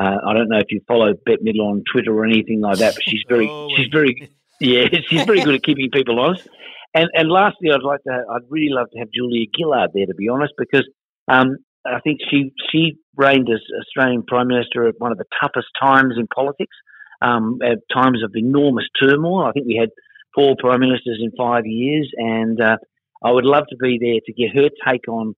Uh, 0.00 0.18
I 0.24 0.32
don't 0.34 0.48
know 0.48 0.58
if 0.58 0.70
you 0.70 0.80
follow 0.86 1.12
Bette 1.26 1.42
Midler 1.44 1.66
on 1.72 1.82
Twitter 1.92 2.12
or 2.16 2.24
anything 2.24 2.60
like 2.60 2.78
that, 2.78 2.94
but 2.94 3.02
she's 3.02 3.24
very, 3.28 3.48
Oh, 3.52 3.68
she's 3.76 3.88
very, 3.90 4.12
yeah, 4.60 4.86
she's 5.08 5.24
very 5.24 5.40
good 5.42 5.56
at 5.56 5.64
keeping 5.64 5.90
people 5.92 6.20
honest. 6.20 6.46
And 6.94 7.08
and 7.12 7.28
lastly, 7.28 7.70
I'd 7.72 7.82
like 7.82 8.02
to, 8.04 8.14
I'd 8.32 8.46
really 8.48 8.72
love 8.72 8.86
to 8.92 8.98
have 9.00 9.08
Julia 9.12 9.46
Gillard 9.56 9.90
there, 9.92 10.06
to 10.06 10.14
be 10.14 10.28
honest, 10.28 10.54
because 10.56 10.86
um, 11.26 11.56
I 11.84 11.98
think 12.00 12.20
she 12.30 12.52
she 12.70 12.96
reigned 13.16 13.48
as 13.50 13.60
Australian 13.80 14.22
Prime 14.22 14.48
Minister 14.48 14.86
at 14.88 14.94
one 14.98 15.12
of 15.12 15.18
the 15.18 15.24
toughest 15.40 15.68
times 15.80 16.14
in 16.16 16.26
politics, 16.26 16.76
um, 17.20 17.58
at 17.62 17.78
times 17.92 18.22
of 18.22 18.32
enormous 18.34 18.86
turmoil. 19.00 19.44
I 19.44 19.52
think 19.52 19.66
we 19.66 19.76
had 19.80 19.90
four 20.34 20.56
prime 20.58 20.80
ministers 20.80 21.20
in 21.22 21.32
five 21.36 21.66
years, 21.66 22.10
and 22.16 22.60
uh, 22.60 22.76
I 23.22 23.30
would 23.30 23.44
love 23.44 23.64
to 23.70 23.76
be 23.76 23.98
there 24.00 24.20
to 24.24 24.32
get 24.32 24.54
her 24.56 24.70
take 24.86 25.08
on. 25.08 25.34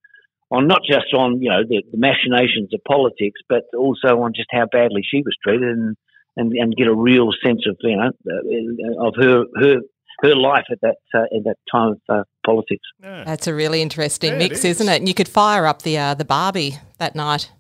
On 0.51 0.67
not 0.67 0.83
just 0.87 1.15
on 1.15 1.41
you 1.41 1.49
know 1.49 1.63
the, 1.67 1.83
the 1.91 1.97
machinations 1.97 2.75
of 2.75 2.81
politics, 2.87 3.41
but 3.49 3.63
also 3.75 4.21
on 4.21 4.35
just 4.37 4.49
how 4.51 4.67
badly 4.71 5.01
she 5.03 5.23
was 5.25 5.35
treated, 5.43 5.67
and 5.67 5.97
and, 6.37 6.53
and 6.53 6.77
get 6.77 6.87
a 6.87 6.95
real 6.95 7.31
sense 7.43 7.63
of 7.67 7.77
you 7.81 7.97
know 7.97 8.11
uh, 8.31 9.07
of 9.07 9.15
her 9.17 9.45
her 9.57 9.77
her 10.23 10.37
life 10.37 10.65
at 10.71 10.81
that 10.83 10.97
uh, 11.15 11.23
at 11.23 11.45
that 11.45 11.57
time 11.71 11.93
of 11.93 12.01
uh, 12.09 12.25
politics. 12.45 12.87
Yeah. 13.03 13.25
That's 13.25 13.47
a 13.47 13.55
really 13.55 13.81
interesting 13.81 14.33
Yeah, 14.33 14.39
mix, 14.39 14.59
is. 14.59 14.81
isn't 14.81 14.89
it? 14.89 14.97
And 14.99 15.09
you 15.09 15.15
could 15.15 15.29
fire 15.29 15.67
up 15.67 15.83
the 15.83 15.97
uh, 15.99 16.15
the 16.15 16.25
Barbie 16.25 16.77
that 16.99 17.15
night, 17.15 17.51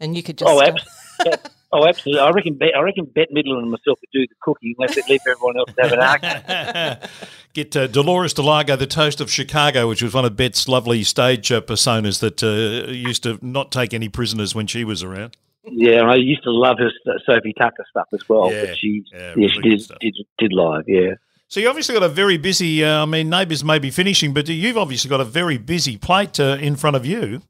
and 0.00 0.16
you 0.16 0.22
could 0.22 0.38
just. 0.38 0.50
Oh, 0.50 0.60
uh, 0.60 1.36
oh, 1.72 1.86
absolutely. 1.86 2.20
I 2.20 2.30
reckon 2.30 2.54
Bet- 2.54 2.76
I 2.76 2.80
reckon 2.80 3.04
Bette 3.04 3.32
Midler 3.32 3.58
and 3.58 3.70
myself 3.70 4.00
could 4.00 4.10
do 4.12 4.26
the 4.26 4.34
cooking. 4.42 4.74
Let 4.78 4.96
it 4.96 5.08
leave 5.08 5.20
everyone 5.28 5.58
else 5.58 5.72
to 5.74 5.82
have 5.82 5.92
an 5.92 6.00
argument. 6.00 7.10
Get 7.52 7.76
uh, 7.76 7.86
Delores 7.86 8.34
DeLago, 8.34 8.78
the 8.78 8.86
toast 8.86 9.20
of 9.20 9.30
Chicago, 9.30 9.88
which 9.88 10.02
was 10.02 10.14
one 10.14 10.24
of 10.24 10.36
Bet's 10.36 10.68
lovely 10.68 11.02
stage 11.02 11.50
uh, 11.52 11.60
personas 11.60 12.20
that 12.20 12.42
uh, 12.42 12.90
used 12.90 13.22
to 13.24 13.38
not 13.42 13.70
take 13.70 13.92
any 13.92 14.08
prisoners 14.08 14.54
when 14.54 14.66
she 14.66 14.84
was 14.84 15.02
around. 15.02 15.36
Yeah, 15.64 16.02
I 16.02 16.14
used 16.14 16.42
to 16.44 16.50
love 16.50 16.78
her 16.78 16.90
Sophie 17.26 17.52
Tucker 17.52 17.84
stuff 17.90 18.08
as 18.12 18.26
well. 18.28 18.52
Yeah, 18.52 18.66
but 18.66 18.78
she, 18.78 19.04
yeah, 19.12 19.34
yeah, 19.36 19.48
she 19.48 19.60
did, 19.60 19.90
did 20.00 20.16
did 20.38 20.52
live. 20.52 20.84
Yeah. 20.86 21.14
So 21.48 21.58
you 21.58 21.68
obviously 21.68 21.94
got 21.94 22.04
a 22.04 22.08
very 22.08 22.38
busy. 22.38 22.84
Uh, 22.84 23.02
I 23.02 23.06
mean, 23.06 23.28
neighbours 23.28 23.64
may 23.64 23.78
be 23.78 23.90
finishing, 23.90 24.32
but 24.32 24.48
you've 24.48 24.78
obviously 24.78 25.08
got 25.08 25.20
a 25.20 25.24
very 25.24 25.58
busy 25.58 25.96
plate 25.98 26.38
uh, 26.38 26.56
in 26.60 26.76
front 26.76 26.96
of 26.96 27.04
you. 27.04 27.42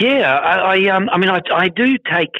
Yeah, 0.00 0.32
I, 0.34 0.76
I 0.76 0.88
um, 0.96 1.08
I 1.10 1.18
mean, 1.18 1.30
I, 1.30 1.40
I 1.54 1.68
do 1.68 1.96
take. 2.12 2.34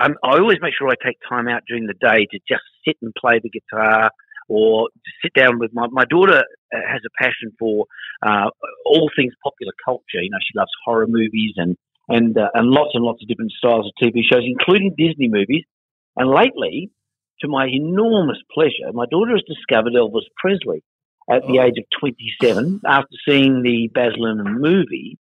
Um, 0.00 0.14
I 0.22 0.38
always 0.38 0.58
make 0.60 0.74
sure 0.76 0.88
I 0.88 0.94
take 1.04 1.18
time 1.28 1.48
out 1.48 1.62
during 1.68 1.86
the 1.86 1.94
day 1.94 2.26
to 2.30 2.38
just 2.48 2.62
sit 2.86 2.96
and 3.02 3.12
play 3.18 3.40
the 3.42 3.50
guitar, 3.50 4.10
or 4.48 4.88
sit 5.22 5.32
down 5.34 5.58
with 5.58 5.70
my 5.72 5.86
my 5.90 6.04
daughter. 6.04 6.38
uh, 6.74 6.78
Has 6.90 7.00
a 7.06 7.22
passion 7.22 7.52
for 7.58 7.86
uh, 8.26 8.50
all 8.84 9.10
things 9.16 9.32
popular 9.44 9.72
culture. 9.84 10.20
You 10.22 10.30
know, 10.30 10.38
she 10.42 10.58
loves 10.58 10.70
horror 10.84 11.06
movies 11.08 11.52
and 11.56 11.76
and 12.08 12.36
uh, 12.36 12.48
and 12.54 12.68
lots 12.70 12.90
and 12.94 13.04
lots 13.04 13.22
of 13.22 13.28
different 13.28 13.52
styles 13.52 13.86
of 13.86 13.92
TV 14.02 14.22
shows, 14.30 14.42
including 14.44 14.94
Disney 14.98 15.28
movies. 15.28 15.64
And 16.16 16.28
lately, 16.30 16.90
to 17.42 17.48
my 17.48 17.66
enormous 17.68 18.38
pleasure, 18.52 18.92
my 18.92 19.04
daughter 19.10 19.32
has 19.32 19.42
discovered 19.46 19.92
Elvis 19.92 20.26
Presley 20.36 20.82
at 21.30 21.42
the 21.46 21.60
Oh. 21.60 21.62
age 21.62 21.74
of 21.78 21.84
27 22.00 22.80
after 22.86 23.14
seeing 23.28 23.62
the 23.62 23.88
Baz 23.94 24.14
Luhrmann 24.18 24.58
movie 24.58 25.18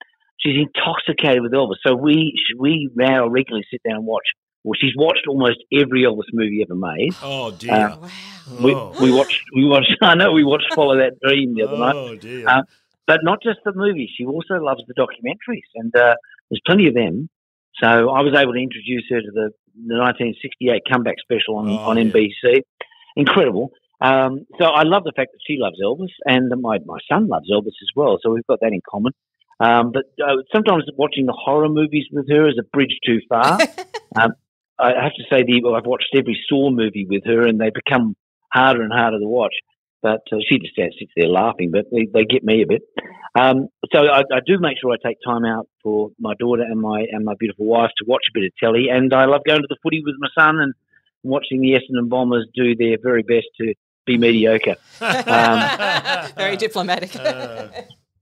she's 0.44 0.58
intoxicated 0.58 1.42
with 1.42 1.52
Elvis. 1.54 1.76
So 1.86 1.96
we 1.96 2.34
we 2.58 2.90
now 2.96 3.28
regularly 3.28 3.66
sit 3.72 3.82
down 3.88 3.98
and 3.98 4.06
watch. 4.06 4.26
Well, 4.64 4.78
she's 4.80 4.94
watched 4.96 5.26
almost 5.28 5.58
every 5.74 6.04
Elvis 6.04 6.30
movie 6.34 6.62
ever 6.62 6.76
made. 6.76 7.16
Oh 7.24 7.52
dear. 7.52 7.74
Uh, 7.74 7.98
wow. 7.98 8.10
We, 8.64 8.76
Oh. 8.76 8.94
we 9.02 9.12
watched. 9.12 9.42
We 9.56 9.66
watched. 9.66 9.96
I 10.02 10.16
know 10.16 10.32
we 10.34 10.44
watched 10.44 10.74
Follow 10.76 10.98
That 10.98 11.14
Dream 11.26 11.56
the 11.56 11.64
other 11.64 11.78
night. 11.78 11.96
oh 11.96 12.16
dear. 12.16 12.48
Uh, 12.48 12.62
But 13.08 13.22
not 13.24 13.42
just 13.42 13.60
the 13.66 13.74
movies. 13.74 14.10
She 14.16 14.26
also 14.26 14.56
loves 14.62 14.84
the 14.88 14.94
documentaries, 14.94 15.66
and 15.76 15.94
uh, 15.96 16.16
there's 16.50 16.62
plenty 16.66 16.88
of 16.88 16.94
them. 16.94 17.28
So 17.82 17.88
I 17.88 18.22
was 18.22 18.36
able 18.38 18.54
to 18.54 18.60
introduce 18.60 19.06
her 19.10 19.22
to 19.22 19.32
the, 19.32 19.50
the 19.88 19.98
1968 19.98 20.84
comeback 20.92 21.16
special 21.20 21.56
on, 21.58 21.70
Oh, 21.70 21.76
on 21.90 21.98
yeah. 21.98 22.04
NBC. 22.04 22.62
Incredible. 23.16 23.72
Um, 24.00 24.46
so 24.60 24.66
I 24.66 24.84
love 24.84 25.04
the 25.04 25.12
fact 25.16 25.32
that 25.34 25.40
she 25.46 25.58
loves 25.58 25.78
Elvis, 25.84 26.14
and 26.26 26.50
my, 26.62 26.78
my 26.86 26.98
son 27.10 27.28
loves 27.28 27.50
Elvis 27.52 27.68
as 27.82 27.90
well. 27.96 28.20
So 28.22 28.32
we've 28.32 28.46
got 28.48 28.60
that 28.62 28.72
in 28.74 28.82
common. 28.90 29.14
Um, 29.62 29.92
but 29.92 30.06
uh, 30.24 30.38
sometimes 30.52 30.86
watching 30.98 31.26
the 31.26 31.38
horror 31.38 31.70
movies 31.70 32.06
with 32.12 32.28
her 32.30 32.48
is 32.48 32.58
a 32.60 32.64
bridge 32.64 32.98
too 33.06 33.20
far. 33.30 33.60
um, 34.16 34.34
I 34.80 34.94
have 35.04 35.14
to 35.14 35.24
say, 35.30 35.44
the, 35.44 35.62
I've 35.78 35.86
watched 35.86 36.10
every 36.16 36.40
Saw 36.50 36.72
movie 36.72 37.06
with 37.08 37.24
her, 37.26 37.46
and 37.46 37.62
they 37.62 37.70
become 37.70 38.16
harder 38.52 38.82
and 38.82 38.92
harder 38.92 39.20
to 39.20 39.28
watch. 39.28 39.54
But 40.02 40.22
uh, 40.32 40.38
she 40.50 40.58
just 40.58 40.76
sits 40.76 41.12
there 41.16 41.28
laughing, 41.28 41.70
but 41.72 41.86
they, 41.92 42.08
they 42.12 42.26
get 42.26 42.44
me 42.44 42.64
a 42.64 42.68
bit. 42.68 42.82
Um, 43.40 43.68
so 43.94 44.00
I, 44.00 44.22
I 44.22 44.40
do 44.46 44.58
make 44.60 44.78
sure 44.82 44.92
I 44.92 45.08
take 45.08 45.18
time 45.24 45.46
out 45.46 45.68
for 45.84 46.10
my 46.20 46.34
daughter 46.40 46.64
and 46.64 46.82
my 46.82 47.06
and 47.12 47.24
my 47.24 47.36
beautiful 47.40 47.68
wife 47.68 47.92
to 48.00 48.06
watch 48.08 48.24
a 48.30 48.34
bit 48.34 48.46
of 48.46 48.52
telly, 48.60 48.88
and 48.90 49.14
I 49.14 49.26
love 49.26 49.42
going 49.46 49.62
to 49.62 49.68
the 49.70 49.78
footy 49.84 50.02
with 50.04 50.16
my 50.18 50.28
son 50.36 50.60
and 50.60 50.74
watching 51.24 51.62
the 51.62 51.74
Essendon 51.74 52.10
Bombers 52.10 52.48
do 52.56 52.76
their 52.76 52.98
very 53.02 53.22
best 53.22 53.48
to 53.60 53.76
be 54.06 54.18
mediocre. 54.18 54.76
Um, 55.02 56.30
Very 56.36 56.58
diplomatic. 56.58 57.12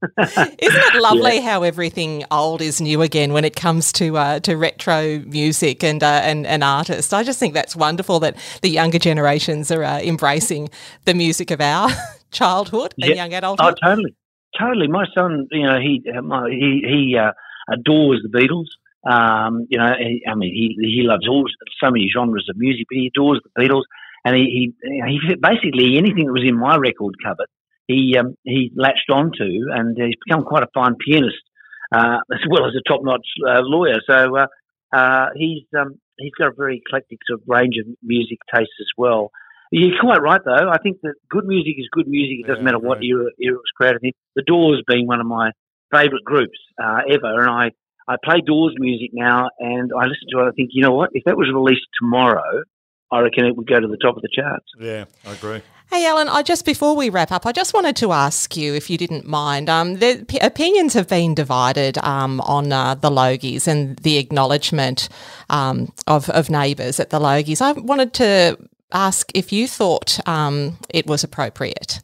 Isn't 0.01 0.57
it 0.61 1.01
lovely 1.01 1.41
how 1.41 1.63
everything 1.63 2.23
old 2.31 2.61
is 2.61 2.79
new 2.79 3.01
again 3.01 3.33
when 3.33 3.43
it 3.43 3.55
comes 3.55 3.91
to 3.93 4.17
uh, 4.17 4.39
to 4.41 4.55
retro 4.55 5.19
music 5.19 5.83
and, 5.83 6.01
uh, 6.01 6.21
and 6.23 6.47
and 6.47 6.63
artists? 6.63 7.11
I 7.11 7.23
just 7.23 7.39
think 7.39 7.53
that's 7.53 7.75
wonderful 7.75 8.19
that 8.21 8.37
the 8.61 8.69
younger 8.69 8.99
generations 8.99 9.71
are 9.71 9.83
uh, 9.83 9.99
embracing 9.99 10.69
the 11.05 11.13
music 11.13 11.51
of 11.51 11.59
our 11.59 11.89
childhood 12.31 12.93
and 13.01 13.15
young 13.15 13.33
adulthood. 13.33 13.77
Oh, 13.83 13.87
totally, 13.87 14.15
totally. 14.57 14.87
My 14.87 15.05
son, 15.13 15.47
you 15.51 15.67
know, 15.67 15.79
he 15.79 16.03
uh, 16.15 16.21
my, 16.21 16.49
he 16.49 16.81
he 16.85 17.17
uh, 17.17 17.31
adores 17.71 18.23
the 18.23 18.29
Beatles. 18.29 18.67
Um, 19.09 19.65
you 19.69 19.77
know, 19.77 19.93
he, 19.97 20.23
I 20.29 20.35
mean, 20.35 20.53
he 20.53 20.75
he 20.79 21.03
loves 21.03 21.27
all 21.27 21.45
so 21.81 21.91
many 21.91 22.09
genres 22.13 22.47
of 22.49 22.57
music, 22.57 22.85
but 22.89 22.97
he 22.97 23.07
adores 23.07 23.41
the 23.43 23.61
Beatles. 23.61 23.83
And 24.25 24.35
he 24.35 24.73
he, 24.81 25.01
he 25.07 25.35
basically 25.35 25.97
anything 25.97 26.25
that 26.25 26.33
was 26.33 26.43
in 26.43 26.57
my 26.57 26.75
record 26.75 27.15
cupboard, 27.23 27.47
he 27.89 28.15
um, 28.19 28.35
he 28.43 28.71
latched 28.75 29.09
onto, 29.11 29.49
and 29.75 29.97
he's 29.97 30.15
become 30.25 30.43
quite 30.45 30.63
a 30.63 30.69
fine 30.73 30.95
pianist 30.95 31.43
uh, 31.91 32.19
as 32.31 32.39
well 32.49 32.65
as 32.67 32.73
a 32.77 32.87
top-notch 32.87 33.27
uh, 33.47 33.61
lawyer. 33.61 33.99
So 34.07 34.37
uh, 34.37 34.47
uh, 34.95 35.27
he's 35.35 35.63
um, 35.77 35.95
he's 36.17 36.33
got 36.37 36.49
a 36.49 36.53
very 36.55 36.81
eclectic 36.85 37.19
sort 37.27 37.41
of 37.41 37.47
range 37.47 37.75
of 37.81 37.87
music 38.03 38.37
tastes 38.53 38.79
as 38.79 38.91
well. 38.97 39.31
You're 39.71 39.99
quite 39.99 40.21
right, 40.21 40.41
though. 40.43 40.69
I 40.69 40.77
think 40.77 40.97
that 41.03 41.15
good 41.29 41.45
music 41.45 41.75
is 41.77 41.87
good 41.91 42.07
music. 42.07 42.37
It 42.41 42.47
doesn't 42.47 42.61
Yeah, 42.61 42.65
matter 42.65 42.79
what 42.79 42.97
right. 42.97 43.03
era, 43.03 43.29
era 43.39 43.55
it 43.55 43.63
was 43.65 43.71
created 43.75 43.99
in. 44.03 44.11
The 44.35 44.43
Doors 44.43 44.81
being 44.87 45.05
one 45.05 45.19
of 45.19 45.27
my 45.27 45.51
favourite 45.91 46.23
groups 46.23 46.57
uh, 46.83 47.01
ever, 47.09 47.41
and 47.41 47.49
I, 47.49 47.71
I 48.07 48.15
play 48.23 48.41
Doors 48.45 48.73
music 48.77 49.11
now, 49.13 49.49
and 49.59 49.91
I 49.93 50.05
listen 50.05 50.27
to 50.31 50.39
it. 50.41 50.49
I 50.49 50.51
think, 50.51 50.69
you 50.73 50.81
know 50.81 50.93
what? 50.93 51.11
If 51.13 51.23
that 51.25 51.37
was 51.37 51.49
released 51.53 51.85
tomorrow, 52.01 52.63
I 53.11 53.19
reckon 53.21 53.45
it 53.45 53.55
would 53.55 53.67
go 53.67 53.79
to 53.79 53.87
the 53.87 53.97
top 53.97 54.15
of 54.15 54.23
the 54.23 54.29
charts. 54.33 54.65
Yeah, 54.79 55.05
I 55.25 55.33
agree. 55.33 55.61
Hey, 55.91 56.05
Alan, 56.05 56.29
I 56.29 56.43
just 56.43 56.65
before 56.65 56.95
we 56.95 57.09
wrap 57.09 57.31
up, 57.31 57.47
I 57.47 57.51
just 57.51 57.73
wanted 57.73 57.95
to 57.95 58.11
ask 58.11 58.55
you, 58.55 58.75
if 58.75 58.91
you 58.91 58.97
didn't 58.97 59.25
mind, 59.25 59.69
um, 59.69 59.95
the 59.95 60.23
p- 60.27 60.37
opinions 60.37 60.93
have 60.93 61.07
been 61.07 61.33
divided 61.33 61.97
um, 61.97 62.41
on 62.41 62.71
uh, 62.71 62.93
the 62.93 63.09
Logies 63.09 63.67
and 63.67 63.97
the 63.97 64.17
acknowledgement 64.17 65.09
um, 65.49 65.91
of, 66.05 66.29
of 66.29 66.47
neighbours 66.47 66.99
at 66.99 67.09
the 67.09 67.19
Logies. 67.19 67.59
I 67.59 67.71
wanted 67.71 68.13
to 68.13 68.57
ask 68.91 69.31
if 69.33 69.51
you 69.51 69.67
thought 69.67 70.19
um, 70.27 70.77
it 70.89 71.07
was 71.07 71.23
appropriate. 71.23 72.01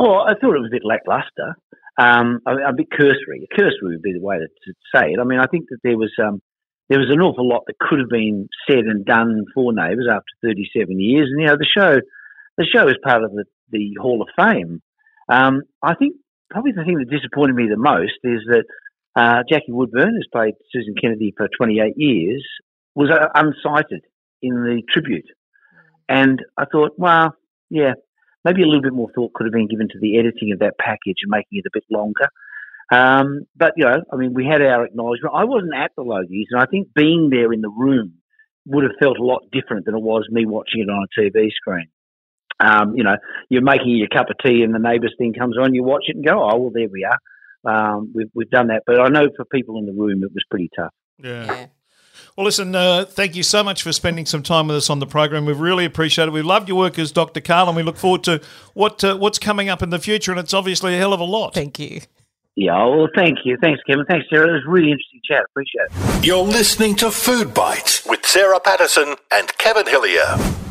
Oh, 0.00 0.16
I 0.16 0.34
thought 0.34 0.56
it 0.56 0.60
was 0.60 0.70
a 0.72 0.74
bit 0.74 0.84
lackluster. 0.84 1.56
Um, 1.98 2.40
a, 2.46 2.70
a 2.70 2.72
bit 2.72 2.90
cursory. 2.90 3.46
Cursory 3.56 3.94
would 3.94 4.02
be 4.02 4.12
the 4.12 4.20
way 4.20 4.38
to, 4.38 4.48
to 4.48 4.72
say 4.92 5.12
it. 5.12 5.20
I 5.20 5.24
mean, 5.24 5.38
I 5.38 5.46
think 5.46 5.66
that 5.70 5.78
there 5.84 5.96
was 5.96 6.10
um, 6.20 6.42
there 6.88 6.98
was 6.98 7.10
an 7.10 7.20
awful 7.20 7.48
lot 7.48 7.62
that 7.68 7.78
could 7.78 8.00
have 8.00 8.08
been 8.08 8.48
said 8.68 8.86
and 8.86 9.04
done 9.04 9.44
for 9.54 9.72
Neighbours 9.72 10.08
after 10.10 10.26
37 10.42 10.98
years, 10.98 11.28
and 11.30 11.40
you 11.40 11.46
know, 11.46 11.56
the 11.56 11.64
show 11.64 12.00
the 12.58 12.66
show 12.66 12.88
is 12.88 12.96
part 13.02 13.24
of 13.24 13.30
the, 13.32 13.44
the 13.70 13.94
Hall 14.00 14.20
of 14.20 14.28
Fame. 14.36 14.82
Um, 15.30 15.62
I 15.82 15.94
think 15.94 16.16
probably 16.50 16.72
the 16.72 16.84
thing 16.84 16.98
that 16.98 17.08
disappointed 17.08 17.54
me 17.54 17.68
the 17.70 17.78
most 17.78 18.18
is 18.24 18.40
that 18.48 18.64
uh, 19.16 19.42
Jackie 19.48 19.72
Woodburne, 19.72 20.14
who's 20.14 20.28
played 20.30 20.54
Susan 20.72 20.94
Kennedy 21.00 21.32
for 21.36 21.48
28 21.56 21.94
years, 21.96 22.44
was 22.94 23.10
uh, 23.10 23.28
unsighted 23.34 24.00
in 24.42 24.54
the 24.64 24.82
tribute, 24.92 25.26
and 26.08 26.42
I 26.56 26.64
thought, 26.64 26.92
well, 26.96 27.34
yeah, 27.70 27.94
maybe 28.44 28.62
a 28.62 28.66
little 28.66 28.82
bit 28.82 28.92
more 28.92 29.10
thought 29.14 29.32
could 29.34 29.46
have 29.46 29.52
been 29.52 29.68
given 29.68 29.88
to 29.88 29.98
the 30.00 30.18
editing 30.18 30.52
of 30.52 30.60
that 30.60 30.78
package 30.78 31.22
and 31.22 31.30
making 31.30 31.58
it 31.58 31.66
a 31.66 31.70
bit 31.72 31.84
longer. 31.90 32.28
Um, 32.90 33.40
but 33.56 33.74
you 33.76 33.84
know, 33.84 34.02
I 34.12 34.16
mean, 34.16 34.34
we 34.34 34.46
had 34.46 34.62
our 34.62 34.84
acknowledgement. 34.84 35.34
I 35.36 35.44
wasn't 35.44 35.74
at 35.76 35.92
the 35.96 36.04
Logies, 36.04 36.46
and 36.50 36.60
I 36.60 36.66
think 36.66 36.88
being 36.94 37.28
there 37.30 37.52
in 37.52 37.60
the 37.60 37.70
room 37.70 38.14
would 38.66 38.84
have 38.84 38.98
felt 38.98 39.18
a 39.18 39.24
lot 39.24 39.42
different 39.52 39.86
than 39.86 39.94
it 39.94 40.02
was 40.02 40.26
me 40.30 40.46
watching 40.46 40.82
it 40.82 40.90
on 40.90 41.04
a 41.04 41.20
TV 41.20 41.50
screen. 41.50 41.88
Um, 42.60 42.94
you 42.96 43.04
know, 43.04 43.16
you're 43.48 43.62
making 43.62 43.96
your 43.96 44.08
cup 44.08 44.30
of 44.30 44.36
tea, 44.44 44.62
and 44.62 44.74
the 44.74 44.78
neighbours 44.78 45.14
thing 45.18 45.32
comes 45.32 45.56
on. 45.56 45.74
You 45.74 45.82
watch 45.84 46.04
it 46.08 46.16
and 46.16 46.24
go, 46.24 46.42
"Oh, 46.42 46.56
well, 46.56 46.70
there 46.72 46.88
we 46.88 47.04
are." 47.04 47.18
Um, 47.64 48.12
we've 48.14 48.30
we've 48.34 48.50
done 48.50 48.68
that, 48.68 48.82
but 48.86 49.00
I 49.00 49.08
know 49.08 49.28
for 49.36 49.44
people 49.44 49.78
in 49.78 49.86
the 49.86 49.92
room, 49.92 50.22
it 50.22 50.32
was 50.32 50.44
pretty 50.50 50.70
tough. 50.76 50.92
Yeah. 51.18 51.44
Yeah. 51.46 51.66
Well, 52.36 52.44
listen, 52.44 52.74
uh, 52.74 53.04
thank 53.04 53.34
you 53.34 53.42
so 53.42 53.64
much 53.64 53.82
for 53.82 53.92
spending 53.92 54.24
some 54.24 54.42
time 54.42 54.68
with 54.68 54.76
us 54.76 54.90
on 54.90 55.00
the 55.00 55.06
program. 55.06 55.44
We've 55.44 55.58
really 55.58 55.84
appreciated 55.84 56.30
it. 56.30 56.34
We 56.34 56.42
loved 56.42 56.68
your 56.68 56.78
work 56.78 56.98
as 56.98 57.10
Dr. 57.10 57.40
Karl, 57.40 57.66
and 57.68 57.76
we 57.76 57.82
look 57.82 57.96
forward 57.96 58.22
to 58.24 58.40
what 58.74 59.02
uh, 59.02 59.16
what's 59.16 59.38
coming 59.38 59.68
up 59.68 59.82
in 59.82 59.90
the 59.90 59.98
future. 59.98 60.30
And 60.30 60.40
it's 60.40 60.54
obviously 60.54 60.94
a 60.94 60.98
hell 60.98 61.12
of 61.12 61.20
a 61.20 61.24
lot. 61.24 61.54
Thank 61.54 61.78
you. 61.78 62.00
Yeah, 62.54 62.86
well, 62.86 63.08
thank 63.14 63.38
you, 63.44 63.56
thanks, 63.60 63.80
Kevin, 63.88 64.04
thanks, 64.06 64.26
Sarah. 64.28 64.48
It 64.48 64.52
was 64.52 64.62
a 64.66 64.70
really 64.70 64.90
interesting 64.90 65.20
chat. 65.24 65.44
Appreciate 65.50 65.86
it. 65.90 66.24
You're 66.24 66.42
listening 66.42 66.96
to 66.96 67.12
Food 67.12 67.54
Bites 67.54 68.04
with 68.04 68.26
Sarah 68.26 68.58
Patterson 68.58 69.14
and 69.30 69.56
Kevin 69.58 69.86
Hillier. 69.86 70.67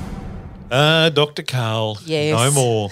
Uh, 0.69 1.09
Dr. 1.09 1.43
Karl. 1.43 1.97
Yes. 2.05 2.33
No 2.33 2.51
more. 2.51 2.89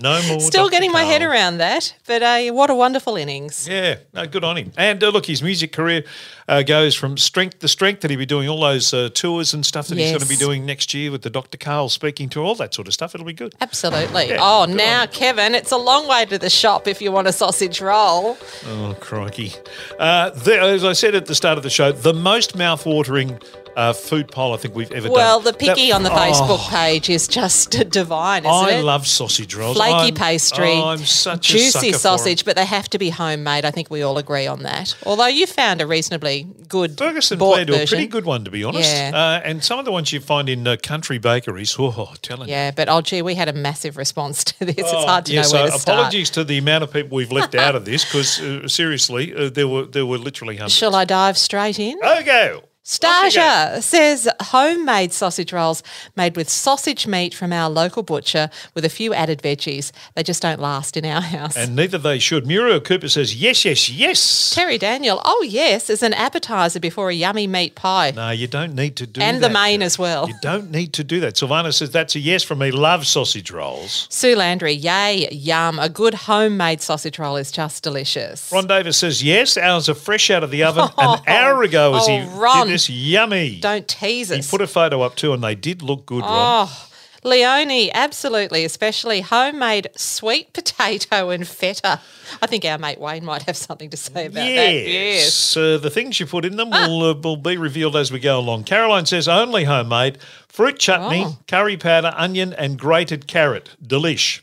No 0.00 0.22
more. 0.28 0.40
Still 0.40 0.64
Dr. 0.64 0.70
getting 0.70 0.90
my 0.92 1.04
head 1.04 1.22
around 1.22 1.58
that, 1.58 1.94
but 2.06 2.22
uh, 2.22 2.40
what 2.52 2.70
a 2.70 2.74
wonderful 2.74 3.16
innings. 3.16 3.68
Yeah, 3.68 3.96
no, 4.14 4.26
good 4.26 4.42
on 4.44 4.56
him. 4.56 4.72
And 4.76 5.02
uh, 5.02 5.10
look, 5.10 5.26
his 5.26 5.42
music 5.42 5.72
career 5.72 6.04
uh, 6.48 6.62
goes 6.62 6.94
from 6.94 7.18
strength 7.18 7.58
to 7.58 7.68
strength. 7.68 8.00
That 8.00 8.10
he'll 8.10 8.18
be 8.18 8.26
doing 8.26 8.48
all 8.48 8.60
those 8.60 8.94
uh, 8.94 9.10
tours 9.12 9.52
and 9.52 9.66
stuff 9.66 9.88
that 9.88 9.98
he's 9.98 10.10
going 10.10 10.20
to 10.20 10.28
be 10.28 10.36
doing 10.36 10.64
next 10.64 10.94
year 10.94 11.10
with 11.10 11.22
the 11.22 11.30
Dr. 11.30 11.58
Karl 11.58 11.90
speaking 11.90 12.28
to 12.30 12.40
all 12.40 12.54
that 12.54 12.72
sort 12.72 12.88
of 12.88 12.94
stuff. 12.94 13.14
It'll 13.14 13.26
be 13.26 13.32
good. 13.34 13.54
Absolutely. 13.60 14.28
Yeah, 14.30 14.38
oh, 14.40 14.66
good 14.66 14.76
now, 14.76 15.06
Kevin, 15.06 15.54
it's 15.54 15.72
a 15.72 15.76
long 15.76 16.08
way 16.08 16.24
to 16.24 16.38
the 16.38 16.50
shop 16.50 16.88
if 16.88 17.02
you 17.02 17.12
want 17.12 17.28
a 17.28 17.32
sausage 17.32 17.80
roll. 17.82 18.38
Oh, 18.66 18.96
crikey. 18.98 19.52
Uh, 19.98 20.30
the, 20.30 20.58
as 20.58 20.84
I 20.84 20.94
said 20.94 21.14
at 21.14 21.26
the 21.26 21.34
start 21.34 21.58
of 21.58 21.64
the 21.64 21.70
show, 21.70 21.92
the 21.92 22.14
most 22.14 22.56
mouth-watering 22.56 23.38
uh, 23.78 23.92
food 23.92 24.28
poll 24.32 24.52
I 24.54 24.56
think 24.56 24.74
we've 24.74 24.90
ever 24.92 25.06
done. 25.08 25.14
Well, 25.14 25.40
the 25.40 25.52
picky 25.52 25.88
That- 25.88 25.94
on 25.94 26.02
the 26.02 26.10
Oh, 26.12 26.16
Facebook 26.16 26.68
page 26.68 27.08
is 27.08 27.28
just 27.28 27.70
divine, 27.90 28.44
isn't 28.44 28.52
I 28.52 28.72
it? 28.72 28.82
love 28.82 29.06
sausage 29.06 29.54
rolls. 29.54 29.76
Flaky 29.76 29.92
I'm- 29.94 30.14
pastry, 30.14 30.72
oh, 30.72 30.88
I'm 30.88 30.98
such 30.98 31.48
juicy 31.48 31.92
sausage, 31.92 32.44
but 32.44 32.56
they 32.56 32.64
have 32.66 32.88
to 32.90 32.98
be 32.98 33.10
homemade. 33.10 33.64
I 33.64 33.70
think 33.70 33.90
we 33.90 34.02
all 34.02 34.18
agree 34.18 34.46
on 34.46 34.62
that. 34.64 34.96
Although 35.06 35.28
you 35.28 35.46
found 35.46 35.80
a 35.80 35.86
reasonably 35.86 36.46
good 36.68 36.98
Ferguson 36.98 37.38
bought 37.38 37.54
played 37.54 37.70
a 37.70 37.86
pretty 37.86 38.06
good 38.08 38.24
one, 38.26 38.44
to 38.44 38.50
be 38.50 38.64
honest. 38.64 38.92
Yeah. 38.92 39.12
Uh, 39.14 39.40
and 39.48 39.62
some 39.64 39.78
of 39.78 39.84
the 39.84 39.92
ones 39.92 40.12
you 40.12 40.20
find 40.20 40.48
in 40.48 40.66
uh, 40.66 40.76
country 40.82 41.18
bakeries, 41.18 41.76
oh, 41.78 42.12
telling 42.20 42.48
you. 42.48 42.54
Yeah, 42.54 42.72
but 42.72 42.88
oh 42.88 43.00
gee, 43.00 43.22
we 43.22 43.34
had 43.36 43.48
a 43.48 43.52
massive 43.52 43.96
response 43.96 44.42
to 44.44 44.64
this. 44.64 44.74
it's 44.78 44.92
Oh, 44.92 45.06
hard 45.06 45.26
to 45.26 45.32
yeah, 45.32 45.42
know 45.42 45.48
so 45.48 45.56
where 45.62 45.70
to 45.70 45.78
start. 45.78 45.98
apologies 45.98 46.30
to 46.30 46.44
the 46.44 46.58
amount 46.58 46.84
of 46.84 46.92
people 46.92 47.16
we've 47.16 47.32
left 47.32 47.54
out 47.54 47.74
of 47.76 47.84
this 47.84 48.04
because 48.04 48.40
uh, 48.40 48.66
seriously, 48.68 49.34
uh, 49.34 49.48
there 49.50 49.68
were 49.68 49.84
there 49.86 50.04
were 50.04 50.18
literally 50.18 50.56
hundreds. 50.56 50.74
Shall 50.74 50.94
I 50.94 51.04
dive 51.04 51.38
straight 51.38 51.78
in? 51.78 51.96
Okay. 52.04 52.60
Stasia 52.88 53.82
says 53.82 54.26
homemade 54.44 55.12
sausage 55.12 55.52
rolls 55.52 55.82
made 56.16 56.36
with 56.36 56.48
sausage 56.48 57.06
meat 57.06 57.34
from 57.34 57.52
our 57.52 57.68
local 57.68 58.02
butcher 58.02 58.48
with 58.74 58.82
a 58.82 58.88
few 58.88 59.12
added 59.12 59.42
veggies. 59.42 59.92
They 60.14 60.22
just 60.22 60.40
don't 60.40 60.58
last 60.58 60.96
in 60.96 61.04
our 61.04 61.20
house. 61.20 61.54
And 61.54 61.76
neither 61.76 61.98
they 61.98 62.18
should. 62.18 62.46
Muriel 62.46 62.80
Cooper 62.80 63.10
says 63.10 63.36
yes, 63.36 63.66
yes, 63.66 63.90
yes. 63.90 64.54
Terry 64.54 64.78
Daniel, 64.78 65.20
oh 65.26 65.44
yes, 65.46 65.90
as 65.90 66.02
an 66.02 66.14
appetizer 66.14 66.80
before 66.80 67.10
a 67.10 67.14
yummy 67.14 67.46
meat 67.46 67.74
pie. 67.74 68.12
No, 68.12 68.30
you 68.30 68.46
don't 68.46 68.74
need 68.74 68.96
to 68.96 69.06
do 69.06 69.20
that. 69.20 69.26
and 69.26 69.42
that. 69.42 69.48
the 69.48 69.52
main 69.52 69.82
as 69.82 69.98
well. 69.98 70.26
You 70.26 70.34
don't 70.40 70.70
need 70.70 70.94
to 70.94 71.04
do 71.04 71.20
that. 71.20 71.34
Sylvana 71.34 71.74
says 71.74 71.90
that's 71.90 72.16
a 72.16 72.20
yes 72.20 72.42
from 72.42 72.60
me. 72.60 72.70
Love 72.70 73.06
sausage 73.06 73.50
rolls. 73.50 74.06
Sue 74.08 74.34
Landry, 74.34 74.72
yay, 74.72 75.28
yum. 75.30 75.78
A 75.78 75.90
good 75.90 76.14
homemade 76.14 76.80
sausage 76.80 77.18
roll 77.18 77.36
is 77.36 77.52
just 77.52 77.82
delicious. 77.82 78.50
Ron 78.50 78.66
Davis 78.66 78.96
says 78.96 79.22
yes. 79.22 79.58
Ours 79.58 79.90
are 79.90 79.94
fresh 79.94 80.30
out 80.30 80.42
of 80.42 80.50
the 80.50 80.62
oven 80.62 80.84
an 80.84 80.90
oh, 80.98 81.22
hour 81.26 81.62
ago 81.62 81.94
as 81.94 82.08
oh, 82.08 82.18
he 82.18 82.18
Oh, 82.18 82.38
Ron. 82.38 82.77
Yummy. 82.86 83.58
Don't 83.60 83.88
tease 83.88 84.30
us. 84.30 84.44
he 84.46 84.50
put 84.50 84.60
a 84.60 84.66
photo 84.66 85.00
up 85.02 85.16
too, 85.16 85.32
and 85.32 85.42
they 85.42 85.54
did 85.54 85.80
look 85.82 86.04
good, 86.06 86.20
Ron. 86.22 86.68
Oh, 86.68 86.84
Leonie, 87.24 87.92
absolutely, 87.92 88.64
especially 88.64 89.22
homemade 89.22 89.88
sweet 89.96 90.52
potato 90.52 91.30
and 91.30 91.46
feta. 91.48 92.00
I 92.40 92.46
think 92.46 92.64
our 92.64 92.78
mate 92.78 93.00
Wayne 93.00 93.24
might 93.24 93.42
have 93.42 93.56
something 93.56 93.90
to 93.90 93.96
say 93.96 94.26
about 94.26 94.34
that. 94.34 94.44
Yes. 94.46 95.56
Uh, 95.56 95.78
the 95.78 95.90
things 95.90 96.20
you 96.20 96.26
put 96.26 96.44
in 96.44 96.56
them 96.56 96.70
will, 96.70 97.02
uh, 97.02 97.14
will 97.14 97.36
be 97.36 97.56
revealed 97.56 97.96
as 97.96 98.12
we 98.12 98.20
go 98.20 98.38
along. 98.38 98.64
Caroline 98.64 99.06
says 99.06 99.26
only 99.26 99.64
homemade. 99.64 100.18
Fruit 100.46 100.78
chutney, 100.78 101.24
Oh. 101.26 101.38
curry 101.48 101.76
powder, 101.76 102.12
onion, 102.16 102.52
and 102.52 102.78
grated 102.78 103.26
carrot. 103.26 103.70
Delish. 103.84 104.40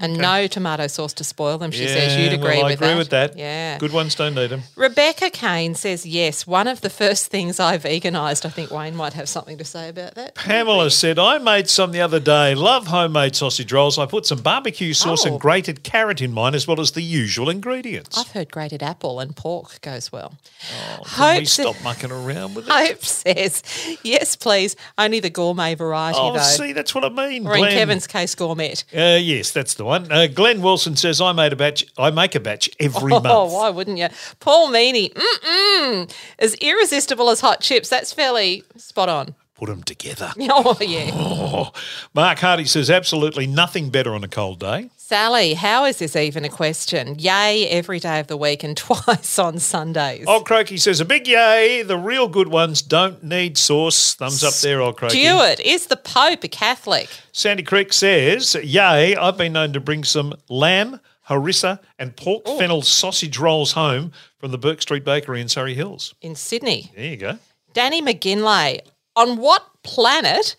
And 0.00 0.16
no 0.18 0.46
tomato 0.46 0.86
sauce 0.86 1.12
to 1.14 1.24
spoil 1.24 1.58
them, 1.58 1.70
she 1.70 1.86
says. 1.86 2.16
You'd 2.16 2.32
agree 2.32 2.56
well, 2.56 2.66
I 2.66 2.70
with 2.70 2.74
agree 2.74 2.88
that. 2.88 2.98
with 2.98 3.10
that. 3.10 3.36
Yeah. 3.38 3.78
Good 3.78 3.92
ones 3.92 4.14
don't 4.14 4.34
need 4.34 4.48
them. 4.48 4.62
Rebecca 4.76 5.30
Kane 5.30 5.74
says 5.74 6.06
yes. 6.06 6.46
One 6.46 6.66
of 6.68 6.80
the 6.80 6.90
first 6.90 7.26
things 7.26 7.60
I 7.60 7.76
veganised. 7.78 8.44
I 8.44 8.48
think 8.50 8.70
Wayne 8.70 8.94
might 8.96 9.12
have 9.14 9.28
something 9.28 9.58
to 9.58 9.64
say 9.64 9.88
about 9.88 10.14
that. 10.14 10.34
Pamela 10.36 10.90
said, 10.90 11.18
I 11.18 11.38
made 11.38 11.68
some 11.68 11.92
the 11.92 12.00
other 12.00 12.20
day. 12.20 12.54
Love 12.54 12.86
homemade 12.86 13.36
sausage 13.36 13.72
rolls. 13.72 13.98
I 13.98 14.06
put 14.06 14.26
some 14.26 14.40
barbecue 14.40 14.92
sauce 14.94 15.26
Oh. 15.26 15.32
and 15.32 15.40
grated 15.40 15.82
carrot 15.82 16.20
in 16.22 16.32
mine, 16.32 16.54
as 16.54 16.66
well 16.66 16.80
as 16.80 16.92
the 16.92 17.02
usual 17.02 17.50
ingredients. 17.50 18.16
I've 18.18 18.30
heard 18.32 18.50
grated 18.50 18.82
apple 18.82 19.20
and 19.20 19.34
pork 19.36 19.80
goes 19.80 20.10
well. 20.12 20.34
Can 20.68 20.98
we 21.00 21.04
Hope, 21.40 21.46
sa- 21.46 21.62
stop 21.72 21.76
mucking 21.84 22.10
around 22.10 22.54
with 22.54 22.66
it? 22.68 22.72
Hope 22.72 23.04
says 23.04 23.62
yes, 24.02 24.36
please. 24.36 24.76
Only 24.98 25.20
the 25.20 25.30
gourmet 25.30 25.74
variety 25.74 26.18
Oh, 26.20 26.32
though. 26.32 26.40
see, 26.40 26.72
that's 26.72 26.94
what 26.94 27.04
I 27.04 27.08
mean. 27.08 27.46
or 27.46 27.54
in 27.54 27.58
Glenn. 27.60 27.72
Kevin's 27.72 28.06
case, 28.06 28.34
gourmet. 28.34 28.74
Uh, 28.96 29.18
yes, 29.20 29.50
that's 29.50 29.63
the 29.72 29.86
one. 29.86 30.12
Uh, 30.12 30.26
Glenn 30.26 30.60
Wilson 30.60 30.96
says, 30.96 31.22
I 31.22 31.32
made 31.32 31.54
a 31.54 31.56
batch. 31.56 31.86
I 31.96 32.10
make 32.10 32.34
a 32.34 32.40
batch 32.40 32.68
every 32.78 33.08
month. 33.10 33.24
Oh, 33.26 33.46
why 33.54 33.70
wouldn't 33.70 33.96
you? 33.96 34.08
Paul 34.40 34.68
Meany, 34.70 35.08
mm-mm, 35.08 36.14
as 36.38 36.54
irresistible 36.56 37.30
as 37.30 37.40
hot 37.40 37.60
chips. 37.62 37.88
That's 37.88 38.12
fairly 38.12 38.62
spot 38.76 39.08
on. 39.08 39.34
put 39.54 39.68
them 39.70 39.82
together. 39.82 40.32
Oh, 40.40 40.76
yeah. 40.80 41.10
Oh. 41.14 41.72
Mark 42.14 42.40
Hardy 42.40 42.66
says 42.66 42.90
absolutely 42.90 43.46
nothing 43.46 43.88
better 43.88 44.14
on 44.14 44.22
a 44.22 44.28
cold 44.28 44.60
day. 44.60 44.90
Sally, 45.06 45.52
how 45.52 45.84
is 45.84 45.98
this 45.98 46.16
even 46.16 46.46
a 46.46 46.48
question? 46.48 47.18
Yay 47.18 47.68
every 47.68 47.98
day 47.98 48.20
of 48.20 48.26
the 48.26 48.38
week 48.38 48.64
and 48.64 48.74
twice 48.76 49.38
on 49.38 49.58
Sundays. 49.58 50.24
Old 50.26 50.46
Croaky 50.46 50.78
says 50.78 50.98
a 50.98 51.04
big 51.04 51.28
yay. 51.28 51.82
The 51.82 51.98
real 51.98 52.26
good 52.26 52.48
ones 52.48 52.80
don't 52.80 53.22
need 53.22 53.58
sauce. 53.58 54.14
Thumbs 54.14 54.42
up 54.42 54.54
there, 54.54 54.80
Old 54.80 54.96
Croaky. 54.96 55.22
Stewart, 55.22 55.60
is 55.60 55.88
the 55.88 55.98
Pope 55.98 56.42
a 56.42 56.48
Catholic? 56.48 57.10
Sandy 57.32 57.62
Creek 57.62 57.92
says, 57.92 58.54
Yay, 58.54 59.14
I've 59.14 59.36
been 59.36 59.52
known 59.52 59.74
to 59.74 59.80
bring 59.80 60.04
some 60.04 60.32
lamb, 60.48 60.98
harissa, 61.28 61.80
and 61.98 62.16
pork 62.16 62.46
fennel 62.46 62.80
sausage 62.80 63.36
rolls 63.36 63.72
home 63.72 64.10
from 64.38 64.52
the 64.52 64.58
Bourke 64.58 64.80
Street 64.80 65.04
Bakery 65.04 65.42
in 65.42 65.48
Surry 65.50 65.74
Hills. 65.74 66.14
In 66.22 66.34
Sydney. 66.34 66.90
There 66.96 67.04
you 67.04 67.18
go. 67.18 67.38
Danny 67.74 68.00
McGinlay, 68.00 68.80
on 69.16 69.36
what 69.36 69.66
planet 69.82 70.56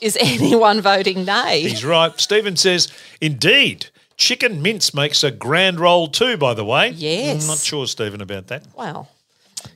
is 0.00 0.16
anyone 0.20 0.80
voting 0.80 1.24
nay? 1.24 1.62
He's 1.62 1.84
right. 1.84 2.18
Stephen 2.20 2.56
says, 2.56 2.88
Indeed, 3.20 3.86
chicken 4.16 4.62
mince 4.62 4.94
makes 4.94 5.22
a 5.24 5.30
grand 5.30 5.80
roll 5.80 6.08
too, 6.08 6.36
by 6.36 6.54
the 6.54 6.64
way. 6.64 6.90
Yes. 6.90 7.42
I'm 7.42 7.48
not 7.48 7.58
sure, 7.58 7.86
Stephen, 7.86 8.20
about 8.20 8.48
that. 8.48 8.66
Well, 8.76 9.08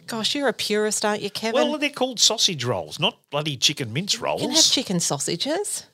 gosh, 0.07 0.35
you're 0.35 0.49
a 0.49 0.53
purist, 0.53 1.05
aren't 1.05 1.23
you, 1.23 1.31
Kevin? 1.31 1.55
Well, 1.55 1.79
they're 1.79 1.91
called 1.91 2.21
sausage 2.21 2.65
rolls, 2.65 2.99
not 2.99 3.19
bloody 3.31 3.57
chicken 3.57 3.93
mince 3.93 4.19
rolls. 4.19 4.43
You 4.43 4.49
can 4.49 4.57
have 4.57 4.65
chicken 4.65 5.01
sausages. 5.01 5.87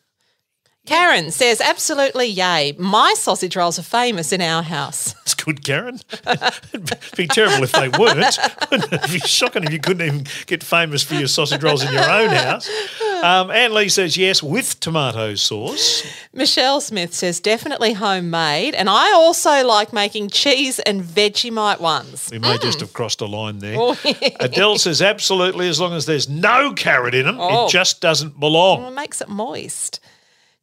Karen 0.87 1.31
says, 1.31 1.61
absolutely 1.61 2.25
yay. 2.27 2.75
My 2.79 3.12
sausage 3.14 3.55
rolls 3.57 3.79
are 3.79 3.83
famous 3.83 4.33
in 4.33 4.41
our 4.41 4.62
house. 4.62 5.14
It's 5.29 5.35
good, 5.35 5.62
Karen. 5.62 6.01
It'd 6.73 6.99
be 7.14 7.27
terrible 7.27 7.62
if 7.62 7.73
they 7.73 7.91
weren't. 7.91 8.38
It'd 8.73 9.11
be 9.12 9.19
shocking 9.21 9.62
if 9.64 9.73
you 9.73 9.79
couldn't 9.79 10.07
even 10.07 10.27
get 10.47 10.64
famous 10.64 11.03
for 11.03 11.14
your 11.14 11.29
sausage 11.29 11.62
rolls 11.62 11.85
in 11.85 11.93
your 11.93 12.09
own 12.11 12.31
house. 12.31 12.67
Um, 13.28 13.50
Anne 13.50 13.74
Lee 13.74 13.88
says 13.88 14.16
yes 14.16 14.42
with 14.42 14.78
tomato 14.81 15.35
sauce. 15.35 16.02
Michelle 16.33 16.81
Smith 16.81 17.12
says, 17.14 17.40
definitely 17.40 17.92
homemade. 17.92 18.74
And 18.74 18.88
I 18.88 19.12
also 19.12 19.64
like 19.66 19.92
making 19.92 20.31
cheese 20.31 20.78
and 20.81 21.02
Vegemite 21.02 21.81
ones. 21.81 22.28
We 22.31 22.38
may 22.38 22.59
just 22.59 22.81
have 22.81 22.92
crossed 22.92 23.20
a 23.20 23.26
line 23.26 23.59
there. 23.59 23.76
Oh, 23.78 23.98
yeah. 24.04 24.28
Adele 24.40 24.78
says 24.78 25.02
absolutely, 25.02 25.68
as 25.68 25.81
long 25.81 25.92
as 25.94 26.07
there's 26.07 26.28
no 26.28 26.72
carrot 26.74 27.14
in 27.14 27.26
them, 27.26 27.38
Oh. 27.40 27.66
it 27.66 27.70
just 27.70 28.00
doesn't 28.00 28.38
belong. 28.38 28.81
Well, 28.83 28.92
it 28.92 28.94
makes 28.94 29.20
it 29.20 29.28
moist. 29.28 30.00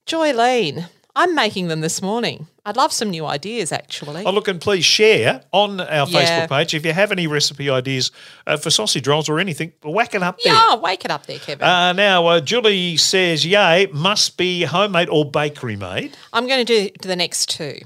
Joylene, 0.08 0.88
I'm 1.16 1.36
making 1.36 1.68
them 1.68 1.82
this 1.82 2.02
morning. 2.02 2.48
I'd 2.68 2.78
love 2.78 2.92
some 2.92 3.12
new 3.12 3.26
ideas, 3.28 3.72
actually. 3.72 4.26
Oh, 4.26 4.32
look, 4.32 4.48
and 4.48 4.60
please 4.60 4.84
share 4.84 5.42
on 5.52 5.80
our 5.80 6.08
Yeah. 6.08 6.48
Facebook 6.48 6.50
page 6.50 6.74
if 6.74 6.84
you 6.86 6.94
have 6.94 7.12
any 7.12 7.28
recipe 7.28 7.70
ideas 7.70 8.12
uh, 8.48 8.58
for 8.58 8.72
sausage 8.72 9.08
rolls 9.08 9.30
or 9.30 9.40
anything. 9.40 9.72
Whack 9.84 10.16
it 10.16 10.24
up 10.24 10.40
there. 10.42 10.54
yeah, 10.54 10.76
wake 10.76 11.06
it 11.06 11.12
up 11.12 11.28
there, 11.28 11.38
Kevin. 11.38 11.64
Uh, 11.68 11.94
now, 11.94 12.26
uh, 12.26 12.40
Julie 12.42 12.98
says, 12.98 13.46
yay, 13.46 13.88
must 13.94 14.38
be 14.38 14.64
homemade 14.64 15.10
or 15.10 15.30
bakery 15.30 15.76
made. 15.76 16.18
I'm 16.34 16.48
going 16.48 16.66
to 16.66 16.90
do 16.90 17.08
the 17.08 17.16
next 17.16 17.50
two. 17.50 17.78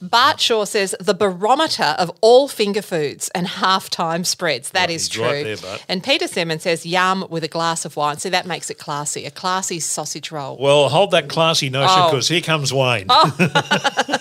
Bart 0.00 0.40
Shaw 0.40 0.64
says 0.64 0.94
the 1.00 1.14
barometer 1.14 1.94
of 1.98 2.10
all 2.20 2.48
finger 2.48 2.82
foods 2.82 3.30
and 3.34 3.46
halftime 3.46 4.24
spreads. 4.26 4.70
That 4.70 4.90
is 4.90 5.08
true. 5.08 5.24
right 5.24 5.58
there, 5.60 5.78
and 5.88 6.02
Peter 6.02 6.26
Simmons 6.28 6.62
says 6.62 6.84
yum 6.86 7.26
with 7.30 7.44
a 7.44 7.48
glass 7.48 7.84
of 7.84 7.96
wine. 7.96 8.18
See, 8.18 8.28
that 8.30 8.46
makes 8.46 8.70
it 8.70 8.78
classy. 8.78 9.24
A 9.24 9.30
classy 9.30 9.80
sausage 9.80 10.30
roll. 10.30 10.56
Well, 10.58 10.88
hold 10.88 11.10
that 11.12 11.28
classy 11.28 11.70
notion 11.70 11.96
Oh. 11.98 12.10
because 12.10 12.28
here 12.28 12.40
comes 12.40 12.72
Wayne. 12.72 13.06
Oh. 13.08 13.32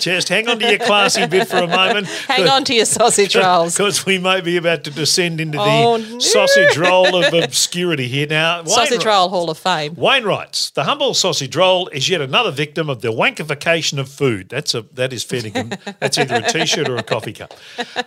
Just 0.00 0.28
hang 0.30 0.48
on 0.48 0.58
to 0.58 0.68
your 0.68 0.78
classy 0.78 1.26
bit 1.26 1.46
for 1.48 1.58
a 1.58 1.66
moment. 1.66 2.06
Hang 2.08 2.48
on 2.48 2.64
to 2.64 2.74
your 2.74 2.86
sausage 2.86 3.36
rolls. 3.36 3.74
Because 3.76 4.06
we 4.06 4.18
may 4.18 4.40
be 4.40 4.56
about 4.56 4.84
to 4.84 4.90
descend 4.90 5.40
into 5.40 5.58
the 5.58 5.64
Oh, 5.64 5.96
no. 5.98 6.18
sausage 6.18 6.76
roll 6.78 7.22
of 7.22 7.32
obscurity 7.44 8.08
here. 8.08 8.26
Now, 8.26 8.58
Wayne 8.60 8.68
Sausage 8.68 9.02
wri- 9.02 9.06
roll 9.06 9.28
Hall 9.28 9.50
of 9.50 9.58
Fame. 9.58 9.94
Wayne 9.96 10.24
writes, 10.24 10.70
the 10.70 10.84
humble 10.84 11.12
sausage 11.14 11.54
roll 11.54 11.88
is 11.88 12.08
yet 12.08 12.20
another 12.20 12.50
victim 12.50 12.88
of 12.88 13.02
the 13.02 13.08
wankification 13.12 13.98
of 13.98 14.08
food. 14.08 14.48
That's 14.48 14.74
a 14.74 14.82
that 15.00 15.12
is 15.12 15.24
dinkum. 15.24 15.78
That's 15.98 16.18
either 16.18 16.36
a 16.36 16.42
t-shirt 16.42 16.88
or 16.88 16.96
a 16.96 17.02
coffee 17.02 17.32
cup. 17.32 17.54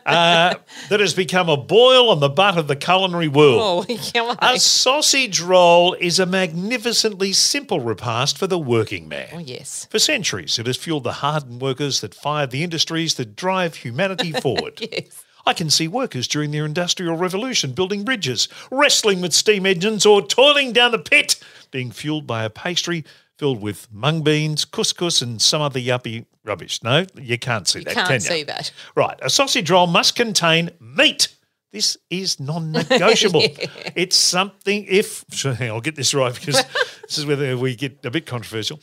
Uh, 0.05 0.55
that 0.89 0.99
has 0.99 1.13
become 1.13 1.49
a 1.49 1.57
boil 1.57 2.09
on 2.09 2.19
the 2.19 2.29
butt 2.29 2.57
of 2.57 2.67
the 2.67 2.75
culinary 2.75 3.27
world. 3.27 3.85
Oh, 3.89 4.35
A 4.41 4.59
sausage 4.59 5.41
roll 5.41 5.93
is 5.93 6.19
a 6.19 6.25
magnificently 6.25 7.33
simple 7.33 7.79
repast 7.79 8.37
for 8.37 8.47
the 8.47 8.59
working 8.59 9.07
man. 9.07 9.29
oh, 9.33 9.39
yes. 9.39 9.87
For 9.89 9.99
centuries, 9.99 10.59
it 10.59 10.67
has 10.67 10.77
fueled 10.77 11.03
the 11.03 11.13
hardened 11.13 11.61
workers 11.61 12.01
that 12.01 12.13
fire 12.13 12.47
the 12.47 12.63
industries 12.63 13.15
that 13.15 13.35
drive 13.35 13.75
humanity 13.77 14.31
forward. 14.41 14.79
Yes. 14.79 15.23
I 15.45 15.53
can 15.53 15.69
see 15.69 15.87
workers 15.89 16.27
during 16.27 16.51
their 16.51 16.65
industrial 16.65 17.17
revolution 17.17 17.73
building 17.73 18.05
bridges, 18.05 18.47
wrestling 18.71 19.19
with 19.21 19.33
steam 19.33 19.65
engines, 19.65 20.05
or 20.05 20.21
toiling 20.21 20.71
down 20.71 20.91
the 20.91 20.99
pit, 20.99 21.37
being 21.71 21.91
fueled 21.91 22.25
by 22.25 22.43
a 22.45 22.49
pastry 22.49 23.03
filled 23.37 23.61
with 23.61 23.91
mung 23.91 24.21
beans, 24.21 24.63
couscous, 24.63 25.21
and 25.21 25.41
some 25.41 25.61
other 25.61 25.79
yuppie 25.79 26.25
rubbish. 26.43 26.81
No, 26.83 27.05
you 27.15 27.37
can't 27.37 27.67
see 27.67 27.83
that, 27.83 27.93
Can't 27.93 28.07
can 28.07 28.13
you? 28.15 28.19
see 28.19 28.43
that. 28.43 28.71
Right, 28.95 29.17
a 29.21 29.29
sausage 29.29 29.69
roll 29.69 29.87
must 29.87 30.15
contain 30.15 30.71
meat. 30.79 31.29
This 31.71 31.97
is 32.09 32.39
non-negotiable. 32.39 33.43
It's 33.95 34.15
something. 34.15 34.85
If 34.87 35.23
I'll 35.61 35.81
get 35.81 35.95
this 35.95 36.13
right 36.13 36.33
because 36.33 36.63
this 37.03 37.17
is 37.17 37.25
where 37.25 37.57
we 37.57 37.75
get 37.75 38.05
a 38.05 38.11
bit 38.11 38.25
controversial. 38.25 38.79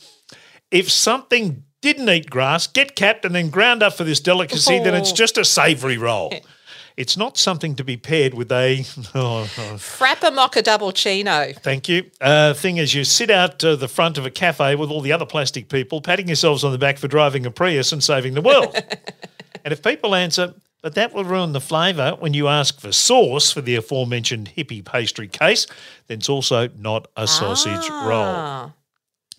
If 0.71 0.89
something 0.91 1.63
didn't 1.81 2.07
eat 2.09 2.29
grass, 2.29 2.67
get 2.67 2.95
capped 2.95 3.25
and 3.25 3.33
then 3.33 3.49
ground 3.49 3.81
up 3.83 3.93
for 3.93 4.03
this 4.03 4.19
delicacy, 4.19 4.79
then 4.79 4.93
it's 4.93 5.11
Oh. 5.11 5.15
just 5.15 5.37
a 5.37 5.43
savoury 5.45 5.97
roll. 5.97 6.33
It's 6.97 7.17
not 7.17 7.37
something 7.37 7.75
to 7.75 7.83
be 7.83 7.97
paired 7.97 8.33
with 8.33 8.51
a. 8.51 8.85
Oh, 9.13 9.41
oh, 9.43 9.45
Frappa 9.75 10.33
Mocha 10.33 10.61
Double 10.61 10.91
Chino. 10.91 11.51
Thank 11.53 11.89
you. 11.89 12.09
Uh, 12.21 12.53
thing 12.53 12.77
is, 12.77 12.93
you 12.93 13.03
sit 13.03 13.29
out 13.29 13.63
uh, 13.63 13.75
the 13.75 13.87
front 13.87 14.17
of 14.17 14.25
a 14.25 14.31
cafe 14.31 14.75
with 14.75 14.89
all 14.89 15.01
the 15.01 15.11
other 15.11 15.25
plastic 15.25 15.67
people, 15.69 16.01
patting 16.01 16.27
yourselves 16.27 16.63
on 16.63 16.71
the 16.71 16.77
back 16.77 16.97
for 16.97 17.07
driving 17.07 17.45
a 17.45 17.51
Prius 17.51 17.91
and 17.91 18.03
saving 18.03 18.33
the 18.33 18.41
world. 18.41 18.73
and 19.65 19.71
if 19.71 19.83
people 19.83 20.15
answer, 20.15 20.53
but 20.81 20.95
that 20.95 21.13
will 21.13 21.25
ruin 21.25 21.51
the 21.51 21.61
flavour 21.61 22.15
when 22.19 22.33
you 22.33 22.47
ask 22.47 22.79
for 22.79 22.91
sauce 22.91 23.51
for 23.51 23.61
the 23.61 23.75
aforementioned 23.75 24.51
hippie 24.55 24.83
pastry 24.83 25.27
case, 25.27 25.67
then 26.07 26.19
it's 26.19 26.29
also 26.29 26.69
not 26.77 27.07
a 27.17 27.27
sausage 27.27 27.89
roll. 27.89 28.25
Ah. 28.25 28.73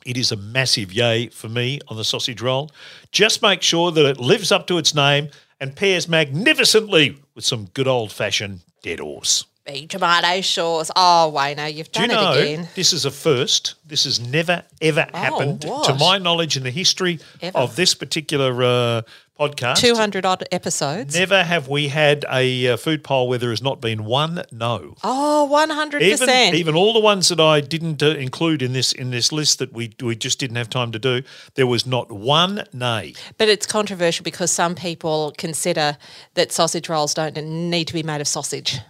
It 0.05 0.17
is 0.17 0.33
a 0.33 0.37
massive 0.37 0.93
yay 0.93 1.29
for 1.29 1.49
me 1.49 1.81
on 1.89 1.97
the 1.97 2.05
sausage 2.05 2.41
roll. 2.43 2.71
Just 3.11 3.43
make 3.43 3.63
sure 3.63 3.91
that 3.91 4.05
it 4.05 4.19
lives 4.19 4.51
up 4.53 4.67
to 4.69 4.79
its 4.79 4.95
name 4.95 5.29
and 5.63 5.77
pairs 5.77 6.09
magnificently 6.09 7.17
with 7.37 7.45
some 7.45 7.67
good 7.67 7.87
old 7.87 8.11
fashioned 8.11 8.63
dead 8.83 8.99
horse. 8.99 9.45
Big 9.65 9.91
tomato 9.91 10.41
sauce. 10.41 10.91
Oh, 10.97 11.33
Wayno, 11.35 11.73
you've 11.73 11.93
done 11.93 12.09
Do 12.09 12.15
you 12.15 12.21
know 12.21 12.33
it 12.33 12.43
again. 12.43 12.69
this 12.75 12.93
is 12.93 13.05
a 13.05 13.13
first? 13.13 13.75
This 13.87 14.05
has 14.05 14.19
never 14.19 14.65
ever 14.81 15.07
happened 15.15 15.65
what? 15.65 15.85
to 15.85 15.95
my 15.95 16.19
knowledge 16.19 16.57
in 16.57 16.65
the 16.65 16.71
history 16.71 17.21
Ever. 17.41 17.57
of 17.59 17.77
this 17.77 17.95
particular 17.95 18.63
uh, 18.65 19.03
podcast. 19.39 19.77
200 19.77 20.27
odd 20.27 20.45
episodes. 20.51 21.15
Never 21.17 21.45
have 21.45 21.69
we 21.69 21.89
had 21.89 22.25
a 22.31 22.69
uh, 22.69 22.77
food 22.77 23.05
poll 23.05 23.29
where 23.29 23.39
there 23.39 23.51
has 23.51 23.63
not 23.63 23.81
been 23.81 24.05
one 24.05 24.43
no. 24.51 24.97
Oh, 25.05 25.49
100%. 25.51 26.01
Even 26.01 26.55
even 26.57 26.75
all 26.75 26.93
the 26.93 27.01
ones 27.01 27.29
that 27.29 27.41
I 27.41 27.61
didn't 27.61 28.03
uh, 28.03 28.09
include 28.09 28.63
in 28.63 28.73
this 28.73 28.93
in 28.93 29.11
this 29.11 29.31
list 29.31 29.61
that 29.61 29.73
we 29.73 29.95
we 30.03 30.17
just 30.17 30.41
didn't 30.41 30.57
have 30.57 30.71
time 30.71 30.91
to 30.91 30.99
do, 30.99 31.23
there 31.55 31.69
was 31.69 31.87
not 31.87 32.11
one 32.11 32.65
nay. 32.73 33.15
But 33.39 33.49
it's 33.49 33.67
controversial 33.67 34.25
because 34.25 34.51
some 34.51 34.75
people 34.75 35.33
consider 35.39 35.97
that 36.35 36.51
sausage 36.51 36.89
rolls 36.89 37.15
don't 37.15 37.37
need 37.37 37.87
to 37.87 37.95
be 37.95 38.03
made 38.03 38.21
of 38.21 38.27
sausage. 38.27 38.81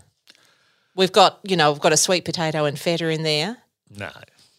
We've 0.95 1.13
got, 1.13 1.41
you 1.45 1.57
know, 1.57 1.73
we've 1.73 1.81
got 1.81 1.93
a 1.93 1.97
sweet 1.97 2.25
potato 2.25 2.65
and 2.65 2.79
feta 2.79 3.09
in 3.09 3.23
there. 3.23 3.59
No, 3.91 4.11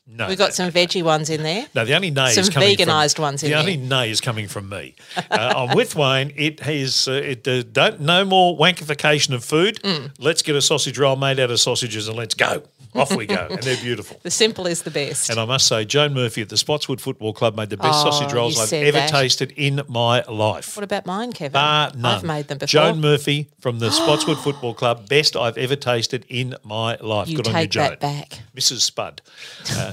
no. 0.08 0.28
We've 0.28 0.38
got 0.38 0.54
some 0.54 0.70
veggie 0.72 1.02
ones 1.04 1.30
in 1.30 1.44
there. 1.44 1.66
No, 1.74 1.86
the 1.86 1.96
only 1.96 2.12
nay 2.12 2.30
is 2.30 2.36
Some 2.46 2.54
coming 2.54 2.76
from- 2.78 2.88
veganised 2.88 3.20
ones 3.20 3.42
The 3.42 3.56
only 3.56 3.78
nay 3.78 4.10
is 4.12 4.20
coming 4.22 4.48
from 4.48 4.70
me. 4.70 4.96
Uh, 5.16 5.54
I'm 5.70 5.76
with 5.76 5.96
Wayne. 5.96 6.34
It 6.36 6.60
has 6.62 7.08
uh, 7.08 7.14
it 7.14 7.48
uh, 7.48 7.64
don't 7.64 8.02
no 8.02 8.26
more 8.26 8.58
wankification 8.58 9.34
of 9.34 9.44
food. 9.46 9.80
Mm. 9.84 10.12
Let's 10.20 10.42
get 10.42 10.56
a 10.56 10.62
sausage 10.62 10.98
roll 10.98 11.16
made 11.16 11.40
out 11.40 11.52
of 11.52 11.60
sausages 11.60 12.08
and 12.08 12.18
let's 12.18 12.36
go. 12.36 12.64
Off 12.96 13.16
we 13.16 13.26
go, 13.26 13.48
and 13.50 13.60
they're 13.64 13.82
beautiful. 13.82 14.20
The 14.22 14.30
simple 14.30 14.68
is 14.68 14.84
the 14.84 14.92
best. 14.92 15.32
And 15.32 15.40
I 15.40 15.46
must 15.46 15.68
say, 15.68 15.84
Joan 15.84 16.14
Murphy 16.14 16.44
at 16.44 16.50
the 16.50 16.58
Spotswood 16.58 17.02
Football 17.02 17.34
Club 17.34 17.58
made 17.58 17.72
the 17.72 17.78
best 17.78 18.06
Oh, 18.06 18.12
sausage 18.12 18.32
rolls 18.34 18.60
I've 18.62 18.72
ever 18.72 19.00
that. 19.00 19.10
tasted 19.10 19.52
in 19.58 19.82
my 19.88 20.22
life. 20.26 20.78
what 20.78 20.84
about 20.84 21.08
mine, 21.08 21.34
Kevin? 21.34 21.54
Bar 21.54 21.94
none. 21.96 22.18
I've 22.18 22.24
made 22.24 22.50
them 22.50 22.60
before. 22.60 22.68
Joan 22.68 23.02
Murphy 23.02 23.50
from 23.60 23.80
the 23.80 23.90
Spotswood 24.00 24.38
Football 24.38 24.76
Club, 24.76 25.10
best 25.10 25.36
I've 25.36 25.58
ever 25.58 25.76
tasted 25.76 26.24
in 26.30 26.54
my 26.64 26.96
life. 26.98 27.30
you 27.30 27.38
Good 27.38 27.48
on 27.48 27.54
you, 27.56 27.60
take 27.62 27.72
Joan. 27.72 27.90
that 27.90 28.00
back. 28.00 28.40
Mrs. 28.56 28.82
Spud. 28.82 29.22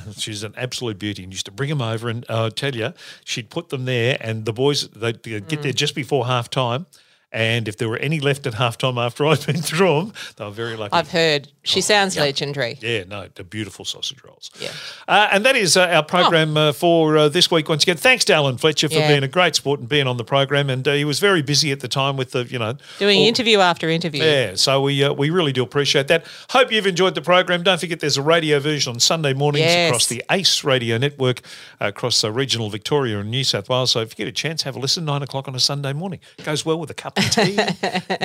Uh, 0.09 0.13
she's 0.17 0.43
an 0.43 0.55
absolute 0.57 0.99
beauty 0.99 1.23
and 1.25 1.33
used 1.33 1.47
to 1.47 1.53
bring 1.53 1.69
them 1.69 1.83
over. 1.83 2.09
And 2.09 2.25
uh, 2.31 2.47
I 2.47 2.49
tell 2.51 2.75
you, 2.75 2.93
she'd 3.25 3.51
put 3.51 3.69
them 3.71 3.85
there, 3.85 4.17
and 4.21 4.45
the 4.45 4.53
boys, 4.53 4.89
they'd 4.91 5.23
get 5.23 5.49
Mm. 5.49 5.63
there 5.63 5.73
just 5.73 5.95
before 5.95 6.27
half 6.27 6.49
time. 6.51 6.87
And 7.33 7.69
if 7.69 7.77
there 7.77 7.89
were 7.89 7.99
any 7.99 8.19
left 8.19 8.47
at 8.49 8.55
halftime 8.55 8.97
after 9.05 9.25
I'd 9.31 9.45
been 9.47 9.63
through 9.63 10.01
them, 10.01 10.13
they 10.37 10.45
were 10.45 10.51
very 10.51 10.77
lucky. 10.77 10.93
I've 10.93 11.11
heard. 11.13 11.49
She 11.63 11.81
sounds 11.83 12.17
legendary. 12.17 12.79
yeah, 12.81 13.05
no, 13.05 13.29
the 13.35 13.45
beautiful 13.45 13.85
sausage 13.85 14.25
rolls. 14.25 14.51
Yeah. 14.59 14.71
Uh, 15.07 15.29
and 15.31 15.45
that 15.45 15.55
is 15.57 15.77
uh, 15.77 15.83
our 15.87 16.03
program 16.03 16.57
uh, 16.57 16.73
for 16.73 17.17
uh, 17.17 17.29
this 17.29 17.51
week. 17.51 17.69
Once 17.69 17.83
again, 17.85 17.99
thanks 17.99 18.25
to 18.25 18.35
Alan 18.35 18.57
Fletcher 18.59 18.89
for 18.89 18.95
Yeah. 18.95 19.09
being 19.09 19.23
a 19.23 19.29
great 19.29 19.55
sport 19.55 19.79
and 19.79 19.89
being 19.89 20.07
on 20.07 20.17
the 20.17 20.25
program. 20.25 20.71
And 20.71 20.89
uh, 20.89 20.95
he 20.95 21.05
was 21.05 21.21
very 21.21 21.43
busy 21.43 21.71
at 21.71 21.81
the 21.81 21.87
time 21.89 22.17
with 22.17 22.33
the, 22.33 22.45
you 22.47 22.59
know, 22.59 22.77
Doing 22.99 23.21
all- 23.21 23.27
interview 23.29 23.59
after 23.61 23.89
interview. 23.91 24.25
yeah, 24.25 24.55
so 24.57 24.81
we 24.83 25.05
uh, 25.05 25.13
we 25.13 25.31
really 25.31 25.53
do 25.53 25.63
appreciate 25.63 26.09
that. 26.09 26.25
Hope 26.49 26.73
you've 26.73 26.87
enjoyed 26.87 27.15
the 27.15 27.23
program. 27.23 27.63
Don't 27.63 27.79
forget 27.79 28.01
there's 28.01 28.17
a 28.17 28.23
radio 28.23 28.59
version 28.59 28.95
on 28.95 29.01
Sunday 29.01 29.35
mornings 29.35 29.67
Yes. 29.67 29.89
across 29.91 30.07
the 30.09 30.25
ACE 30.31 30.65
radio 30.65 30.97
network 30.99 31.43
uh, 31.81 31.87
across 31.89 32.25
uh, 32.25 32.33
regional 32.33 32.71
Victoria 32.71 33.19
and 33.21 33.31
New 33.31 33.45
South 33.45 33.69
Wales. 33.69 33.91
So 33.93 34.01
if 34.01 34.13
you 34.19 34.25
get 34.25 34.29
a 34.29 34.33
chance, 34.33 34.63
have 34.63 34.75
a 34.77 34.79
listen. 34.81 35.05
Nine 35.05 35.23
o'clock 35.23 35.47
on 35.47 35.55
a 35.55 35.61
Sunday 35.61 35.93
morning 35.93 36.21
goes 36.43 36.65
well 36.65 36.81
with 36.81 36.91
a 36.91 36.95
cup 36.95 37.19
of 37.25 37.31
tea, 37.31 37.57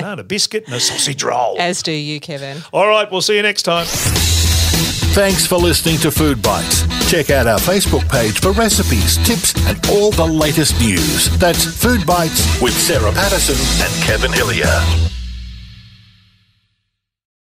no, 0.00 0.10
and 0.12 0.20
a 0.20 0.24
biscuit 0.24 0.64
and 0.66 0.74
a 0.74 0.80
sausage 0.80 1.22
roll. 1.22 1.56
As 1.58 1.82
do 1.82 1.92
you, 1.92 2.20
Kevin. 2.20 2.58
All 2.72 2.86
right, 2.86 3.10
we'll 3.10 3.22
see 3.22 3.36
you 3.36 3.42
next 3.42 3.62
time. 3.62 3.86
Thanks 5.16 5.46
for 5.46 5.56
listening 5.56 5.96
to 5.98 6.10
Food 6.10 6.42
Bites. 6.42 6.84
Check 7.10 7.30
out 7.30 7.46
our 7.46 7.58
Facebook 7.58 8.06
page 8.10 8.38
for 8.40 8.52
recipes, 8.52 9.16
tips, 9.26 9.54
and 9.66 9.78
all 9.88 10.10
the 10.10 10.26
latest 10.26 10.78
news. 10.80 11.30
That's 11.38 11.64
Food 11.64 12.04
Bites 12.06 12.60
with 12.60 12.74
Sarah 12.74 13.12
Patterson 13.12 13.56
and 13.86 14.04
Kevin 14.04 14.32
Hillier. 14.32 15.15